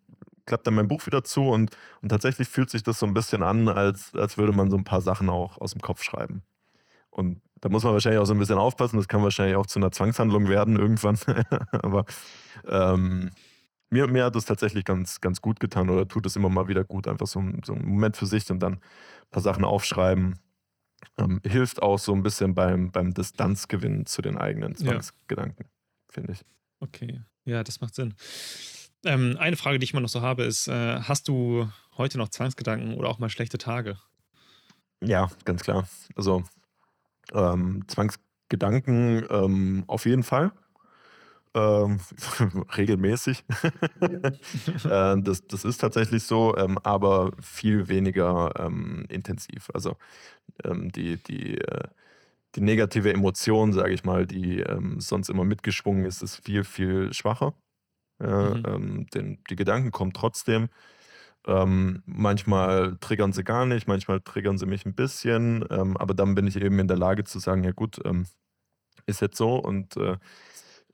[0.46, 3.44] klappt dann mein Buch wieder zu und, und tatsächlich fühlt sich das so ein bisschen
[3.44, 6.44] an, als, als würde man so ein paar Sachen auch aus dem Kopf schreiben.
[7.10, 9.80] Und da muss man wahrscheinlich auch so ein bisschen aufpassen, das kann wahrscheinlich auch zu
[9.80, 11.18] einer Zwangshandlung werden irgendwann.
[11.72, 12.06] Aber
[12.68, 13.32] ähm,
[13.90, 16.84] mir, mir hat das tatsächlich ganz, ganz gut getan oder tut es immer mal wieder
[16.84, 18.82] gut, einfach so, so einen Moment für sich und dann ein
[19.32, 20.40] paar Sachen aufschreiben.
[21.18, 24.92] Ähm, hilft auch so ein bisschen beim, beim Distanzgewinn zu den eigenen Ja.
[24.92, 25.68] Zwangsgedanken,
[26.10, 26.42] finde ich.
[26.80, 28.14] Okay, ja, das macht Sinn.
[29.06, 32.30] Ähm, eine Frage, die ich immer noch so habe, ist: äh, Hast du heute noch
[32.30, 33.98] Zwangsgedanken oder auch mal schlechte Tage?
[35.02, 35.88] Ja, ganz klar.
[36.16, 36.44] Also
[37.34, 40.52] ähm, Zwangsgedanken ähm, auf jeden Fall.
[41.54, 42.00] Ähm,
[42.78, 43.44] regelmäßig.
[44.02, 44.30] äh,
[44.84, 49.70] das, das ist tatsächlich so, ähm, aber viel weniger ähm, intensiv.
[49.74, 49.96] Also
[50.64, 51.88] ähm, die, die, äh,
[52.56, 57.14] die negative Emotion, sage ich mal, die ähm, sonst immer mitgeschwungen ist, ist viel, viel
[57.14, 57.54] schwacher.
[58.22, 58.64] Ja, Mhm.
[58.68, 60.70] ähm, denn die Gedanken kommen trotzdem.
[61.48, 66.34] Ähm, manchmal triggern sie gar nicht, manchmal triggern sie mich ein bisschen, ähm, aber dann
[66.34, 68.26] bin ich eben in der Lage zu sagen, ja gut, ähm,
[69.06, 70.18] ist jetzt so und äh,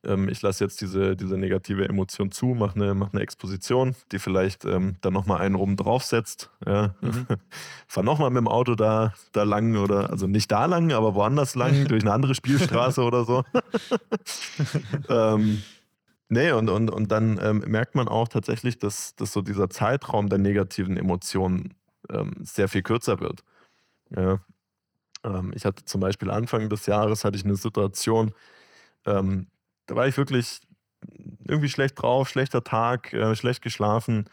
[0.04, 4.20] ähm, ich lasse jetzt diese, diese negative Emotion zu, mache eine, mach eine Exposition, die
[4.20, 6.50] vielleicht ähm, dann nochmal einen rum draufsetzt.
[6.66, 6.96] Ja.
[7.02, 7.28] Mhm.
[7.88, 11.56] Fahr nochmal mit dem Auto da, da lang oder, also nicht da lang, aber woanders
[11.56, 13.44] lang, durch eine andere Spielstraße oder so.
[15.10, 15.62] ähm,
[16.32, 20.30] nee, und, und, und dann ähm, merkt man auch tatsächlich, dass, dass so dieser Zeitraum
[20.30, 21.76] der negativen Emotionen
[22.10, 23.44] ähm, sehr viel kürzer wird.
[24.16, 24.40] Ja.
[25.26, 28.34] Ähm, ich hatte zum Beispiel Anfang des Jahres hatte ich eine Situation,
[29.06, 29.48] ähm,
[29.88, 30.62] da war ich wirklich
[31.48, 34.26] irgendwie schlecht drauf, schlechter Tag, äh, schlecht geschlafen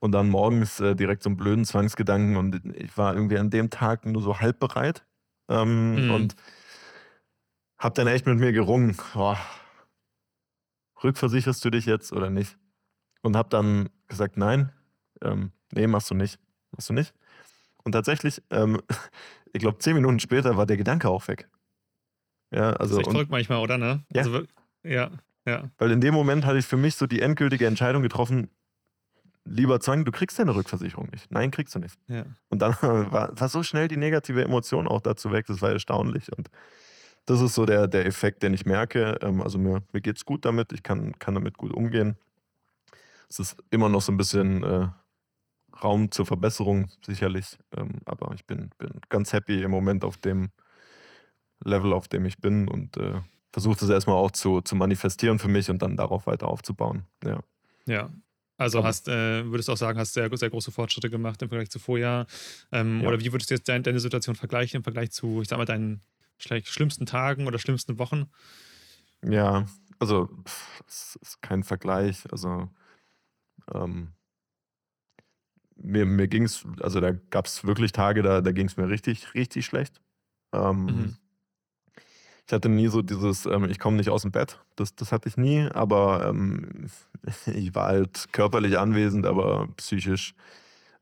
[0.00, 3.70] und dann morgens äh, direkt so einen blöden Zwangsgedanken und ich war irgendwie an dem
[3.70, 5.06] Tag nur so halb bereit
[5.50, 6.10] ähm, Mhm.
[6.14, 6.36] und
[7.78, 9.38] hab dann echt mit mir gerungen, boah,
[11.02, 12.56] rückversicherst du dich jetzt oder nicht?
[13.22, 14.72] Und hab dann gesagt, nein,
[15.22, 16.38] ähm, nee, machst du nicht,
[16.70, 17.14] machst du nicht.
[17.84, 18.80] Und tatsächlich, ähm,
[19.52, 21.48] ich glaube, zehn Minuten später war der Gedanke auch weg.
[22.50, 23.78] Ja, Das also ist echt verrückt manchmal, oder?
[23.78, 24.04] Ne?
[24.12, 24.22] Ja.
[24.22, 24.42] Also,
[24.84, 25.10] ja,
[25.46, 25.70] ja.
[25.78, 28.48] weil in dem Moment hatte ich für mich so die endgültige Entscheidung getroffen,
[29.44, 31.30] lieber Zwang, du kriegst deine Rückversicherung nicht.
[31.30, 31.98] Nein, kriegst du nicht.
[32.06, 32.24] ja.
[32.48, 36.30] Und dann war, war so schnell die negative Emotion auch dazu weg, das war erstaunlich.
[36.36, 36.48] Und
[37.28, 39.18] das ist so der, der Effekt, den ich merke.
[39.22, 42.16] Ähm, Also mir, mir geht es gut damit, ich kann, kann damit gut umgehen.
[43.28, 44.88] Es ist immer noch so ein bisschen äh,
[45.82, 47.58] Raum zur Verbesserung, sicherlich.
[47.76, 50.50] Ähm, aber ich bin, bin ganz happy im Moment auf dem
[51.62, 53.20] Level, auf dem ich bin und äh,
[53.52, 57.04] versuche das erstmal auch zu, zu manifestieren für mich und dann darauf weiter aufzubauen.
[57.24, 57.40] Ja.
[57.86, 58.10] Ja.
[58.56, 61.70] Also hast, äh, würdest du auch sagen, hast sehr, sehr große Fortschritte gemacht im Vergleich
[61.70, 62.26] zu vorher.
[62.72, 63.08] Ähm, Ja.
[63.08, 65.64] Oder wie würdest du jetzt dein, deine Situation vergleichen im Vergleich zu, ich sag mal,
[65.64, 66.00] deinen
[66.38, 68.30] vielleicht schlimmsten Tagen oder schlimmsten Wochen?
[69.22, 69.66] Ja,
[69.98, 70.28] also
[70.86, 72.24] es ist kein Vergleich.
[72.30, 72.68] Also
[73.74, 74.14] Ähm,
[75.76, 78.88] mir mir ging es, also da gab es wirklich Tage, da, da ging es mir
[78.88, 80.00] richtig, richtig schlecht.
[80.52, 81.16] Ähm, mhm.
[82.46, 85.28] Ich hatte nie so dieses, ähm, ich komme nicht aus dem Bett, das, das hatte
[85.28, 86.86] ich nie, aber ähm,
[87.46, 90.34] ich war halt körperlich anwesend, aber psychisch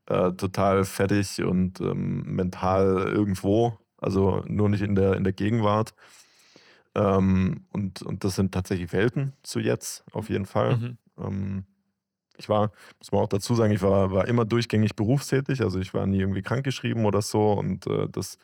[0.07, 5.93] äh, total fertig und ähm, mental irgendwo, also nur nicht in der, in der Gegenwart.
[6.95, 10.77] Ähm, und, und das sind tatsächlich Welten zu jetzt, auf jeden Fall.
[10.77, 10.97] Mhm.
[11.17, 11.63] Ähm,
[12.37, 15.93] ich war, muss man auch dazu sagen, ich war, war immer durchgängig berufstätig, also ich
[15.93, 18.37] war nie irgendwie krankgeschrieben oder so und äh, das,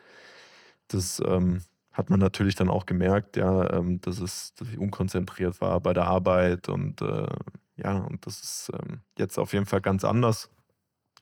[0.88, 5.60] das ähm, hat man natürlich dann auch gemerkt, ja, ähm, dass, es, dass ich unkonzentriert
[5.60, 7.28] war bei der Arbeit und äh,
[7.76, 10.50] ja, und das ist ähm, jetzt auf jeden Fall ganz anders.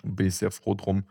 [0.02, 1.04] Bin ich sehr froh drum.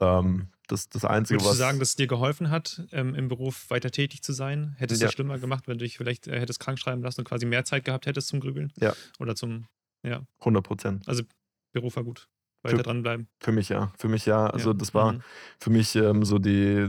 [0.00, 1.56] Ähm, das, das Einzige, Würdest was.
[1.56, 4.74] du sagen, dass es dir geholfen hat, ähm, im Beruf weiter tätig zu sein?
[4.78, 5.08] Hättest du ja.
[5.08, 7.64] es schlimmer gemacht, wenn du dich vielleicht äh, hättest krank schreiben lassen und quasi mehr
[7.64, 8.72] Zeit gehabt hättest zum Grübeln?
[8.78, 8.94] Ja.
[9.18, 9.66] Oder zum,
[10.02, 10.22] ja.
[10.40, 11.08] 100 Prozent.
[11.08, 11.24] Also
[11.72, 12.28] Beruf war gut.
[12.62, 13.28] Weiter für, dranbleiben.
[13.40, 13.92] Für mich ja.
[13.98, 14.46] Für mich ja.
[14.48, 14.76] Also ja.
[14.76, 15.22] das war mhm.
[15.60, 16.88] für mich ähm, so die,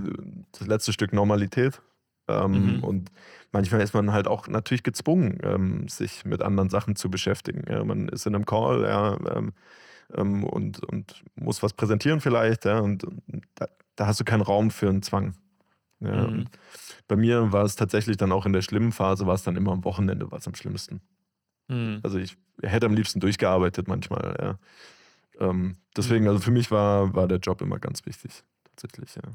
[0.52, 1.82] das letzte Stück Normalität.
[2.28, 2.84] Ähm, mhm.
[2.84, 3.12] Und
[3.52, 7.64] manchmal ist man halt auch natürlich gezwungen, ähm, sich mit anderen Sachen zu beschäftigen.
[7.70, 9.18] Ja, man ist in einem Call, ja,
[10.16, 13.22] ähm, und, und muss was präsentieren vielleicht, ja, und, und
[13.56, 15.36] da, da, hast du keinen Raum für einen Zwang.
[16.00, 16.46] Ja, mhm.
[17.08, 19.72] Bei mir war es tatsächlich dann auch in der schlimmen Phase, war es dann immer
[19.72, 21.02] am Wochenende was am schlimmsten.
[21.68, 22.00] Mhm.
[22.04, 24.60] Also ich hätte am liebsten durchgearbeitet manchmal, ja.
[25.40, 29.32] Ähm, deswegen, also für mich war, war der Job immer ganz wichtig, tatsächlich, ja.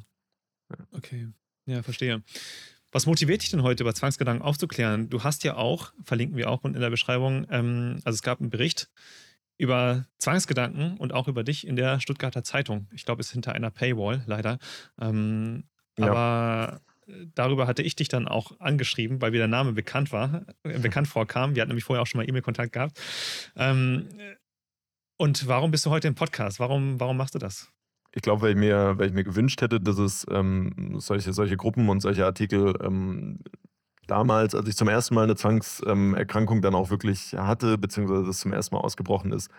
[0.70, 0.86] ja.
[0.92, 1.28] Okay,
[1.66, 2.22] ja, verstehe.
[2.92, 5.08] Was motiviert dich denn heute, über Zwangsgedanken aufzuklären?
[5.08, 8.50] Du hast ja auch, verlinken wir auch in der Beschreibung, ähm, also es gab einen
[8.50, 8.90] Bericht
[9.56, 12.88] über Zwangsgedanken und auch über dich in der Stuttgarter Zeitung.
[12.92, 14.58] Ich glaube, es ist hinter einer Paywall, leider.
[15.00, 15.64] Ähm,
[15.98, 16.10] ja.
[16.10, 20.44] Aber äh, darüber hatte ich dich dann auch angeschrieben, weil mir der Name bekannt war,
[20.64, 21.54] äh, bekannt vorkam.
[21.54, 23.00] Wir hatten nämlich vorher auch schon mal E-Mail-Kontakt gehabt.
[23.56, 24.08] Ähm,
[25.16, 26.58] und warum bist du heute im Podcast?
[26.58, 27.70] Warum, warum machst du das?
[28.12, 31.56] Ich glaube, weil ich mir, weil ich mir gewünscht hätte, dass es ähm, solche, solche
[31.56, 33.40] Gruppen und solche Artikel ähm,
[34.06, 38.52] damals, als ich zum ersten Mal eine Zwangserkrankung dann auch wirklich hatte, beziehungsweise das zum
[38.52, 39.50] ersten Mal ausgebrochen ist,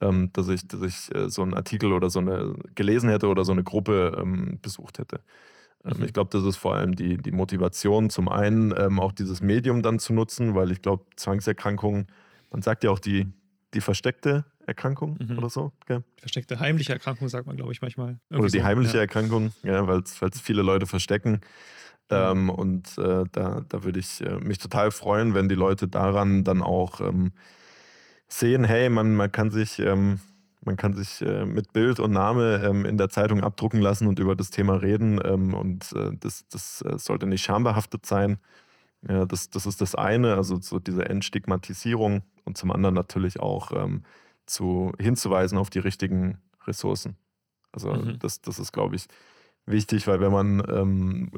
[0.00, 3.44] ähm, dass ich, dass ich äh, so einen Artikel oder so eine gelesen hätte oder
[3.44, 5.20] so eine Gruppe ähm, besucht hätte.
[5.84, 6.04] Ähm, mhm.
[6.04, 9.98] Ich glaube, das ist vor allem die, die Motivation, zum einen auch dieses Medium dann
[9.98, 12.06] zu nutzen, weil ich glaube, Zwangserkrankungen,
[12.50, 13.26] man sagt ja auch die,
[13.74, 15.38] die versteckte Erkrankung mhm.
[15.38, 15.72] oder so.
[15.86, 16.04] Gell?
[16.16, 18.18] Versteckte heimliche Erkrankung sagt man, glaube ich, manchmal.
[18.28, 19.00] Irgendwie oder die so, heimliche ja.
[19.00, 21.40] Erkrankung, ja, weil es viele Leute verstecken.
[22.10, 26.44] Ähm, und äh, da, da würde ich äh, mich total freuen, wenn die Leute daran
[26.44, 27.32] dann auch ähm,
[28.28, 30.20] sehen, hey, man, man kann sich, ähm,
[30.62, 34.18] man kann sich äh, mit Bild und Name ähm, in der Zeitung abdrucken lassen und
[34.18, 35.20] über das Thema reden.
[35.24, 38.38] Ähm, und äh, das, das äh, sollte nicht schambehaftet sein.
[39.08, 43.72] Ja, das, das ist das eine, also so diese Entstigmatisierung und zum anderen natürlich auch
[43.72, 44.02] ähm,
[44.44, 47.16] zu, hinzuweisen auf die richtigen Ressourcen.
[47.72, 48.18] Also mhm.
[48.18, 49.06] das, das ist, glaube ich,
[49.64, 51.30] wichtig, weil wenn man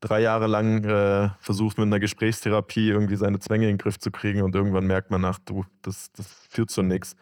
[0.00, 4.10] drei Jahre lang äh, versucht, mit einer Gesprächstherapie irgendwie seine Zwänge in den Griff zu
[4.10, 7.16] kriegen und irgendwann merkt man, ach du, das, das führt zu nichts.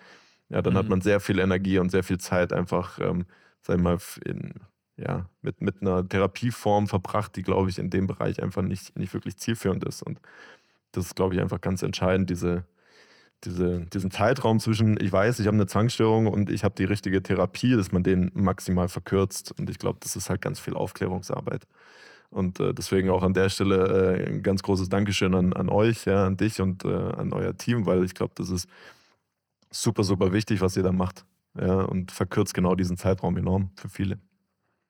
[0.49, 0.79] Ja, dann mhm.
[0.79, 3.27] hat man sehr viel Energie und sehr viel Zeit einfach, ähm,
[3.63, 4.55] sag mal, in,
[4.97, 9.15] ja, mit, mit einer Therapieform verbracht, die, glaube ich, in dem Bereich einfach nicht, nicht
[9.15, 10.03] wirklich zielführend ist.
[10.03, 10.21] Und
[10.93, 12.65] das ist, glaube ich, einfach ganz entscheidend, diese,
[13.45, 17.23] diese, diesen Zeitraum zwischen, ich weiß, ich habe eine Zwangsstörung und ich habe die richtige
[17.23, 19.53] Therapie, dass man den maximal verkürzt.
[19.59, 21.67] Und ich glaube, das ist halt ganz viel Aufklärungsarbeit.
[22.35, 26.05] Und äh, deswegen auch an der Stelle äh, ein ganz großes Dankeschön an, an euch,
[26.05, 28.69] ja, an dich und äh, an euer Team, weil ich glaube, das ist
[29.71, 31.25] super, super wichtig, was ihr da macht.
[31.57, 34.19] Ja, und verkürzt genau diesen Zeitraum enorm für viele.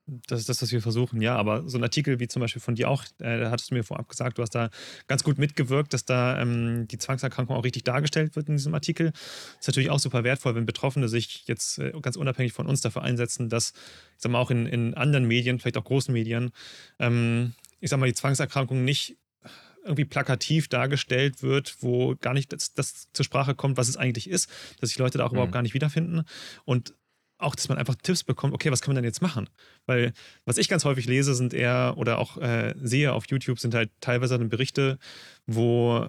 [0.07, 1.37] Das ist das, was wir versuchen, ja.
[1.37, 3.85] Aber so ein Artikel wie zum Beispiel von dir auch, äh, da hattest du mir
[3.85, 4.69] vorab gesagt, du hast da
[5.07, 9.13] ganz gut mitgewirkt, dass da ähm, die Zwangserkrankung auch richtig dargestellt wird in diesem Artikel.
[9.59, 13.03] Ist natürlich auch super wertvoll, wenn Betroffene sich jetzt äh, ganz unabhängig von uns dafür
[13.03, 13.73] einsetzen, dass,
[14.17, 16.51] ich sag mal, auch in, in anderen Medien, vielleicht auch großen Medien,
[16.99, 19.17] ähm, ich sag mal, die Zwangserkrankung nicht
[19.85, 24.29] irgendwie plakativ dargestellt wird, wo gar nicht das, das, zur Sprache kommt, was es eigentlich
[24.29, 24.51] ist,
[24.81, 25.37] dass sich Leute da auch mhm.
[25.37, 26.25] überhaupt gar nicht wiederfinden.
[26.65, 26.95] Und
[27.39, 29.49] auch, dass man einfach Tipps bekommt, okay, was kann man denn jetzt machen?
[29.87, 30.13] Weil
[30.45, 33.91] was ich ganz häufig lese, sind eher oder auch äh, sehe auf YouTube, sind halt
[34.01, 34.99] teilweise dann Berichte,
[35.47, 36.09] wo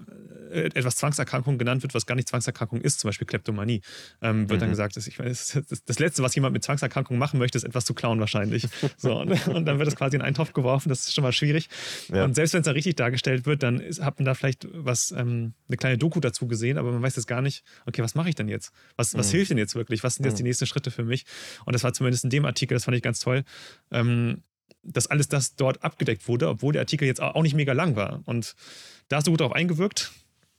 [0.52, 3.82] äh, etwas Zwangserkrankung genannt wird, was gar nicht Zwangserkrankung ist, zum Beispiel Kleptomanie.
[4.22, 4.62] Ähm, wird mhm.
[4.62, 7.64] dann gesagt, dass ich weiß, das, das, Letzte, was jemand mit Zwangserkrankung machen möchte, ist
[7.64, 8.68] etwas zu klauen wahrscheinlich.
[8.98, 11.34] so, und, und, dann wird es quasi in einen Topf geworfen, das ist schon mal
[11.34, 11.70] schwierig.
[12.14, 12.24] Ja.
[12.24, 15.12] Und selbst wenn es da richtig dargestellt wird, dann ist, hat man da vielleicht was,
[15.12, 18.30] ähm, eine kleine Doku dazu gesehen, aber man weiß jetzt gar nicht, okay, was mache
[18.30, 18.72] ich denn jetzt?
[18.96, 19.38] Was, was mhm.
[19.38, 20.04] hilft denn jetzt wirklich?
[20.04, 20.38] Was sind jetzt mhm.
[20.38, 21.26] die nächsten Schritte für mich?
[21.66, 23.44] Und das war zumindest in dem Artikel, das fand ich ganz toll,
[23.92, 24.44] ähm,
[24.86, 28.22] dass alles das dort abgedeckt wurde, obwohl der Artikel jetzt auch nicht mega lang war.
[28.26, 28.56] Und
[29.08, 30.12] da hast du gut darauf eingewirkt.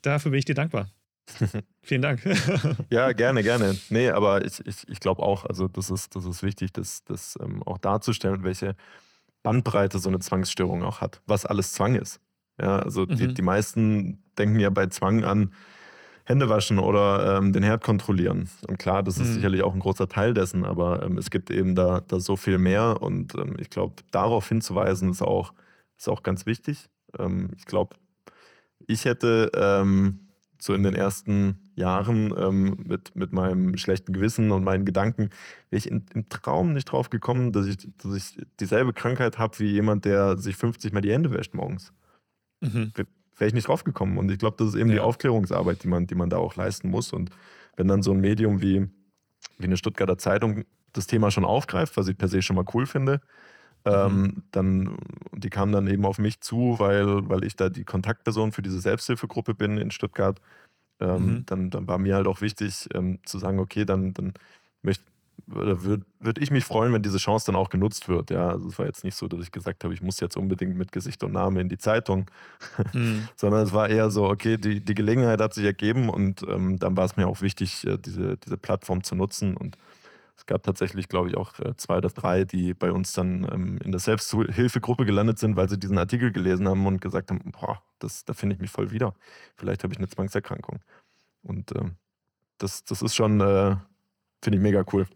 [0.02, 0.90] Dafür bin ich dir dankbar.
[1.82, 2.22] Vielen Dank.
[2.90, 3.76] ja, gerne, gerne.
[3.90, 7.38] Nee, aber ich, ich, ich glaube auch, also das ist, das ist wichtig, das, das
[7.42, 8.76] ähm, auch darzustellen, welche
[9.42, 12.20] Bandbreite so eine Zwangsstörung auch hat, was alles Zwang ist.
[12.60, 13.16] Ja, also mhm.
[13.16, 15.52] die, die meisten denken ja bei Zwang an
[16.26, 18.48] Hände waschen oder ähm, den Herd kontrollieren.
[18.66, 19.34] Und klar, das ist mhm.
[19.34, 22.58] sicherlich auch ein großer Teil dessen, aber ähm, es gibt eben da, da so viel
[22.58, 25.54] mehr und ähm, ich glaube, darauf hinzuweisen ist auch,
[25.96, 26.88] ist auch ganz wichtig.
[27.16, 27.94] Ähm, ich glaube,
[28.88, 30.26] ich hätte ähm,
[30.58, 35.30] so in den ersten Jahren ähm, mit, mit meinem schlechten Gewissen und meinen Gedanken,
[35.70, 39.60] wäre ich in, im Traum nicht drauf gekommen, dass ich, dass ich dieselbe Krankheit habe
[39.60, 41.92] wie jemand, der sich 50 Mal die Hände wäscht morgens.
[42.60, 42.92] Mhm.
[43.36, 44.18] Wäre ich nicht drauf gekommen.
[44.18, 44.96] Und ich glaube, das ist eben ja.
[44.96, 47.12] die Aufklärungsarbeit, die man, die man da auch leisten muss.
[47.12, 47.30] Und
[47.76, 48.88] wenn dann so ein Medium wie,
[49.58, 52.86] wie eine Stuttgarter Zeitung das Thema schon aufgreift, was ich per se schon mal cool
[52.86, 53.20] finde,
[53.84, 54.42] ähm, mhm.
[54.50, 54.96] dann,
[55.32, 58.80] die kamen dann eben auf mich zu, weil, weil ich da die Kontaktperson für diese
[58.80, 60.40] Selbsthilfegruppe bin in Stuttgart.
[60.98, 61.46] Ähm, mhm.
[61.46, 64.32] dann, dann war mir halt auch wichtig ähm, zu sagen, okay, dann, dann
[65.46, 68.30] würde würd ich mich freuen, wenn diese Chance dann auch genutzt wird.
[68.30, 70.76] Ja, also es war jetzt nicht so, dass ich gesagt habe, ich muss jetzt unbedingt
[70.76, 72.30] mit Gesicht und Name in die Zeitung,
[72.92, 73.28] mhm.
[73.36, 76.96] sondern es war eher so, okay, die, die Gelegenheit hat sich ergeben und ähm, dann
[76.96, 79.76] war es mir auch wichtig, äh, diese, diese Plattform zu nutzen und
[80.36, 83.78] es gab tatsächlich, glaube ich, auch äh, zwei oder drei, die bei uns dann ähm,
[83.82, 87.82] in der Selbsthilfegruppe gelandet sind, weil sie diesen Artikel gelesen haben und gesagt haben, boah,
[87.98, 89.14] das, da finde ich mich voll wieder.
[89.56, 90.80] Vielleicht habe ich eine Zwangserkrankung.
[91.42, 91.84] Und äh,
[92.58, 93.76] das, das ist schon, äh,
[94.42, 95.06] finde ich mega cool.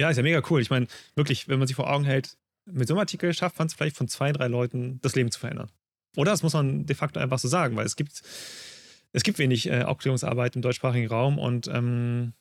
[0.00, 0.60] Ja, ist ja mega cool.
[0.62, 3.66] Ich meine, wirklich, wenn man sich vor Augen hält, mit so einem Artikel schafft man
[3.66, 5.70] es vielleicht von zwei, drei Leuten, das Leben zu verändern.
[6.16, 8.22] Oder das muss man de facto einfach so sagen, weil es gibt,
[9.12, 12.32] es gibt wenig äh, Aufklärungsarbeit im deutschsprachigen Raum und ähm,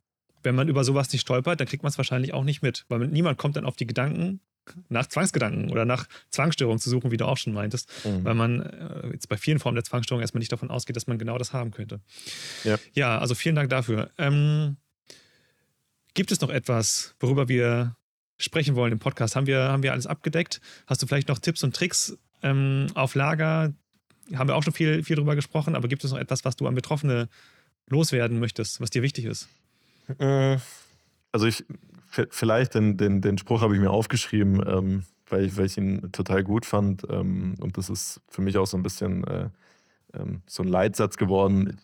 [0.42, 3.00] wenn man über sowas nicht stolpert, dann kriegt man es wahrscheinlich auch nicht mit, weil
[3.08, 4.40] niemand kommt dann auf die Gedanken,
[4.88, 8.24] nach Zwangsgedanken oder nach Zwangsstörungen zu suchen, wie du auch schon meintest, mhm.
[8.24, 11.18] weil man äh, jetzt bei vielen Formen der Zwangsstörung erstmal nicht davon ausgeht, dass man
[11.18, 12.00] genau das haben könnte.
[12.64, 14.12] Ja, ja also vielen Dank dafür.
[14.18, 14.78] Ähm,
[16.14, 17.96] gibt es noch etwas, worüber wir
[18.38, 19.36] sprechen wollen im Podcast?
[19.36, 20.62] Haben wir, haben wir alles abgedeckt?
[20.88, 23.74] Hast du vielleicht noch Tipps und Tricks ähm, auf Lager?
[24.34, 26.68] Haben wir auch schon viel, viel drüber gesprochen, aber gibt es noch etwas, was du
[26.68, 27.30] an Betroffene
[27.88, 29.50] loswerden möchtest, was dir wichtig ist?
[30.20, 30.58] Äh,
[31.32, 31.66] also ich,
[32.30, 36.12] vielleicht den, den, den Spruch habe ich mir aufgeschrieben, ähm, weil, ich, weil ich ihn
[36.12, 37.04] total gut fand.
[37.10, 39.50] Ähm, und das ist für mich auch so ein bisschen äh,
[40.14, 41.80] ähm, so ein Leitsatz geworden.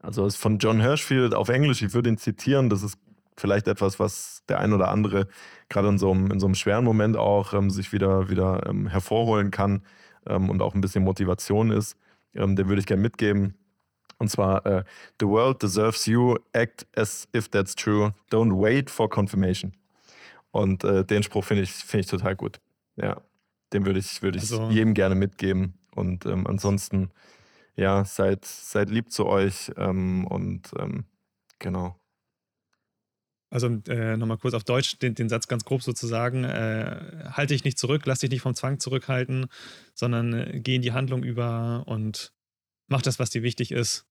[0.00, 2.98] Also es ist von John Hirschfield auf Englisch, ich würde ihn zitieren, das ist
[3.38, 5.28] vielleicht etwas, was der ein oder andere
[5.68, 8.86] gerade in so einem, in so einem schweren Moment auch ähm, sich wieder, wieder ähm,
[8.86, 9.82] hervorholen kann
[10.26, 11.96] ähm, und auch ein bisschen Motivation ist.
[12.32, 13.54] den würde ich gerne mitgeben.
[14.18, 14.82] Und zwar, uh,
[15.20, 19.72] The world deserves you, act as if that's true, don't wait for confirmation.
[20.50, 22.60] Und äh, den Spruch finde ich, find ich total gut.
[22.96, 23.20] Ja,
[23.72, 25.78] den würde ich, würd ich also, jedem gerne mitgeben.
[25.94, 27.10] Und ähm, ansonsten,
[27.76, 31.04] ja, seid, seid lieb zu euch ähm, und ähm,
[31.60, 31.96] genau.
[33.50, 36.44] Also äh, nochmal kurz auf Deutsch den, den, Satz ganz grob sozusagen.
[36.44, 39.46] Äh, halte dich nicht zurück, lass dich nicht vom Zwang zurückhalten,
[39.94, 42.32] sondern äh, geh in die Handlung über und
[42.88, 44.06] mach das, was dir wichtig ist.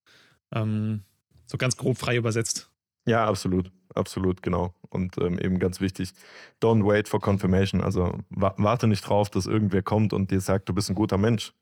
[0.51, 1.03] Ähm,
[1.45, 2.71] so ganz grob frei übersetzt.
[3.05, 3.71] Ja, absolut.
[3.95, 4.73] Absolut, genau.
[4.89, 6.13] Und ähm, eben ganz wichtig,
[6.61, 7.81] don't wait for confirmation.
[7.81, 11.17] Also wa warte nicht drauf, dass irgendwer kommt und dir sagt, du bist ein guter
[11.17, 11.53] Mensch.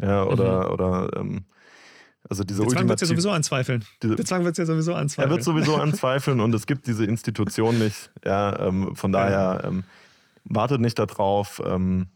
[0.00, 0.72] Ja, oder, mhm.
[0.72, 1.44] oder ähm,
[2.28, 3.84] also diese Der Zwang wird es ja sowieso anzweifeln.
[4.02, 5.30] Diese, Der Zwang wird es ja sowieso anzweifeln.
[5.30, 8.10] Er wird sowieso anzweifeln und es gibt diese Institution nicht.
[8.24, 9.84] Ja, ähm, von daher ähm,
[10.44, 12.06] wartet nicht darauf, ähm,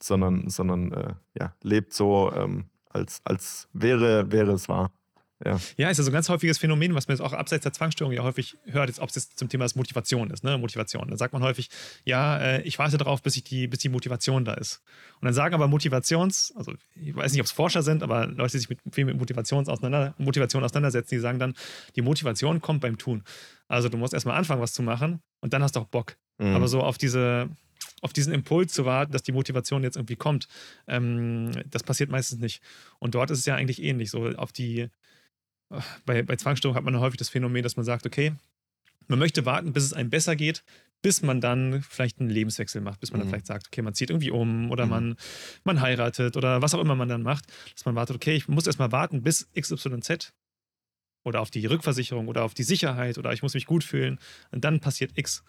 [0.00, 4.90] sondern, sondern äh, ja, lebt so, ähm, als, als wäre, wäre es wahr.
[5.44, 5.60] Ja.
[5.76, 8.12] ja, ist ja so ein ganz häufiges Phänomen, was man jetzt auch abseits der Zwangsstörung
[8.12, 10.58] ja häufig hört, jetzt, ob es jetzt zum Thema Motivation ist, ne?
[10.58, 11.08] Motivation.
[11.08, 11.70] Da sagt man häufig,
[12.04, 14.82] ja, äh, ich warte darauf, bis, ich die, bis die Motivation da ist.
[15.20, 18.52] Und dann sagen aber Motivations, also ich weiß nicht, ob es Forscher sind, aber Leute,
[18.52, 21.54] die sich mit, viel mit Motivations auseinander, Motivation auseinandersetzen, die sagen dann,
[21.94, 23.22] die Motivation kommt beim Tun.
[23.68, 26.16] Also du musst erstmal anfangen, was zu machen und dann hast du auch Bock.
[26.38, 26.56] Mhm.
[26.56, 27.48] Aber so auf diese,
[28.00, 30.48] auf diesen Impuls zu warten, dass die Motivation jetzt irgendwie kommt,
[30.86, 32.62] ähm, das passiert meistens nicht.
[32.98, 34.10] Und dort ist es ja eigentlich ähnlich.
[34.10, 34.88] So auf die,
[36.06, 38.34] bei, bei Zwangsstörung hat man häufig das Phänomen, dass man sagt, okay,
[39.06, 40.64] man möchte warten, bis es einem besser geht,
[41.00, 43.22] bis man dann vielleicht einen Lebenswechsel macht, bis man mhm.
[43.22, 44.90] dann vielleicht sagt, okay, man zieht irgendwie um oder mhm.
[44.90, 45.16] man,
[45.64, 48.66] man heiratet oder was auch immer man dann macht, dass man wartet, okay, ich muss
[48.66, 50.34] erstmal warten, bis XYZ
[51.24, 54.18] oder auf die Rückversicherung oder auf die Sicherheit oder ich muss mich gut fühlen
[54.50, 55.42] und dann passiert X.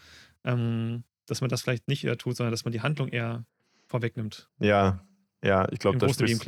[0.44, 3.46] Ähm, dass man das vielleicht nicht eher tut, sondern dass man die Handlung eher
[3.86, 4.50] vorwegnimmt.
[4.60, 5.06] Ja,
[5.44, 6.46] ja, ich glaube, da sprichst,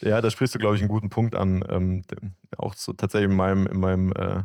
[0.00, 1.64] ja, da sprichst du, glaube ich, einen guten Punkt an.
[1.68, 2.02] Ähm,
[2.56, 4.42] auch so tatsächlich in meinem, in meinem äh,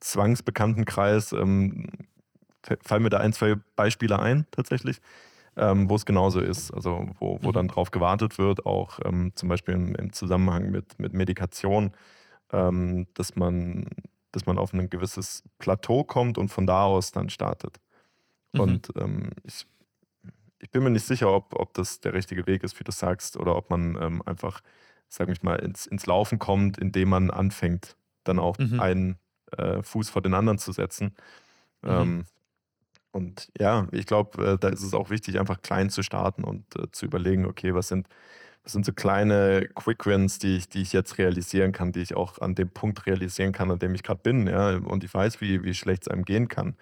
[0.00, 1.88] Zwangsbekanntenkreis ähm,
[2.82, 5.00] fallen mir da ein, zwei Beispiele ein, tatsächlich,
[5.56, 6.70] ähm, wo es genauso ist.
[6.72, 7.52] Also, wo, wo mhm.
[7.52, 11.92] dann drauf gewartet wird, auch ähm, zum Beispiel im, im, Zusammenhang mit, mit Medikation,
[12.52, 13.86] ähm, dass, man,
[14.32, 17.80] dass man auf ein gewisses Plateau kommt und von da aus dann startet.
[18.52, 18.60] Mhm.
[18.60, 19.66] Und ähm, ich,
[20.60, 23.36] ich bin mir nicht sicher, ob, ob das der richtige Weg ist, wie du sagst,
[23.36, 24.60] oder ob man ähm, einfach,
[25.08, 28.80] sag ich mal, ins, ins Laufen kommt, indem man anfängt, dann auch mhm.
[28.80, 29.18] einen
[29.56, 31.14] äh, Fuß vor den anderen zu setzen.
[31.82, 31.90] Mhm.
[31.90, 32.24] Ähm,
[33.12, 36.64] und ja, ich glaube, äh, da ist es auch wichtig, einfach klein zu starten und
[36.76, 38.06] äh, zu überlegen, okay, was sind,
[38.62, 42.14] was sind so kleine Quick Wins, die ich, die ich jetzt realisieren kann, die ich
[42.14, 45.40] auch an dem Punkt realisieren kann, an dem ich gerade bin, ja, und ich weiß,
[45.40, 46.76] wie, wie schlecht es einem gehen kann.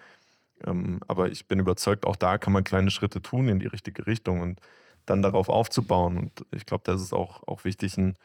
[0.65, 4.07] Ähm, aber ich bin überzeugt, auch da kann man kleine Schritte tun in die richtige
[4.07, 4.59] Richtung und
[5.05, 6.17] dann darauf aufzubauen.
[6.17, 8.15] Und ich glaube, da ist auch, auch wichtig, ein,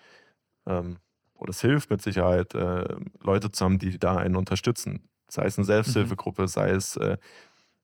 [0.66, 0.98] ähm,
[1.34, 5.08] oder es hilft mit Sicherheit, äh, Leute zu haben, die da einen unterstützen.
[5.28, 5.64] Sei es eine.
[5.64, 6.46] Selbsthilfegruppe, mhm.
[6.46, 7.16] sei es äh,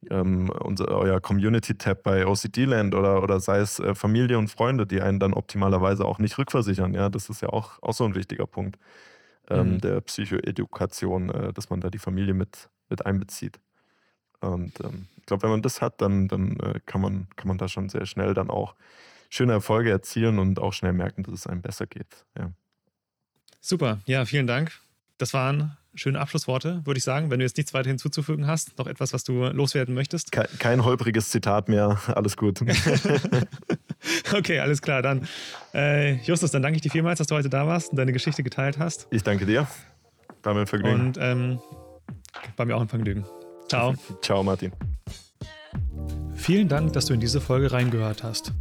[0.09, 5.01] ähm, unser, euer Community-Tab bei OCD-Land oder, oder sei es äh, Familie und Freunde, die
[5.03, 6.95] einen dann optimalerweise auch nicht rückversichern.
[6.95, 8.79] Ja, das ist ja auch, auch so ein wichtiger Punkt
[9.51, 9.81] ähm, mhm.
[9.81, 13.61] der Psychoedukation, äh, dass man da die Familie mit, mit einbezieht.
[14.41, 17.59] Und ähm, ich glaube, wenn man das hat, dann, dann äh, kann, man, kann man
[17.59, 18.75] da schon sehr schnell dann auch
[19.29, 22.25] schöne Erfolge erzielen und auch schnell merken, dass es einem besser geht.
[22.37, 22.53] Ja.
[23.61, 24.73] Super, ja, vielen Dank.
[25.19, 27.31] Das waren schöne Abschlussworte, würde ich sagen.
[27.31, 30.33] Wenn du jetzt nichts weiter hinzuzufügen hast, noch etwas, was du loswerden möchtest?
[30.33, 32.61] Kein, kein holpriges Zitat mehr, alles gut.
[34.35, 35.03] okay, alles klar.
[35.03, 35.27] Dann,
[35.75, 38.43] äh, Justus, dann danke ich dir vielmals, dass du heute da warst und deine Geschichte
[38.43, 39.07] geteilt hast.
[39.11, 39.67] Ich danke dir.
[40.43, 41.01] War mir ein Vergnügen.
[41.01, 41.61] Und ähm,
[42.57, 43.27] war mir auch ein Vergnügen.
[43.71, 43.95] Ciao.
[44.21, 44.73] Ciao, Martin.
[46.35, 48.53] Vielen Dank, dass du in diese Folge reingehört hast.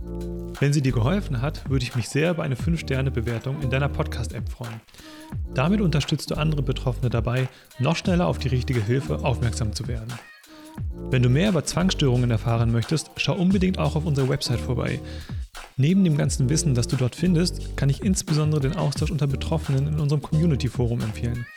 [0.60, 4.48] Wenn sie dir geholfen hat, würde ich mich sehr über eine 5-Sterne-Bewertung in deiner Podcast-App
[4.50, 4.82] freuen.
[5.56, 7.50] Damit unterstützt du andere Betroffene dabei,
[7.80, 10.14] noch schneller auf die richtige Hilfe aufmerksam zu werden.
[11.10, 15.00] Wenn du mehr über Zwangsstörungen erfahren möchtest, schau unbedingt auch auf unserer Website vorbei.
[15.76, 19.88] Neben dem ganzen Wissen, das du dort findest, kann ich insbesondere den Austausch unter Betroffenen
[19.88, 21.48] in unserem Community-Forum empfehlen.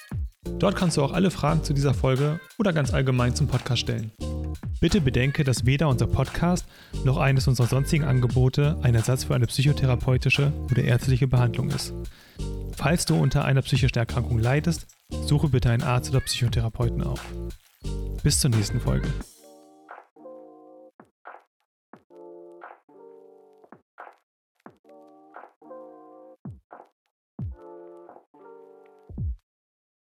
[0.58, 4.12] Dort kannst du auch alle Fragen zu dieser Folge oder ganz allgemein zum Podcast stellen.
[4.80, 6.66] Bitte bedenke, dass weder unser Podcast
[7.04, 11.92] noch eines unserer sonstigen Angebote ein Ersatz für eine psychotherapeutische oder ärztliche Behandlung ist.
[12.76, 14.86] Falls du unter einer psychischen Erkrankung leidest,
[15.26, 17.24] suche bitte einen Arzt oder Psychotherapeuten auf.
[18.22, 19.08] Bis zur nächsten Folge.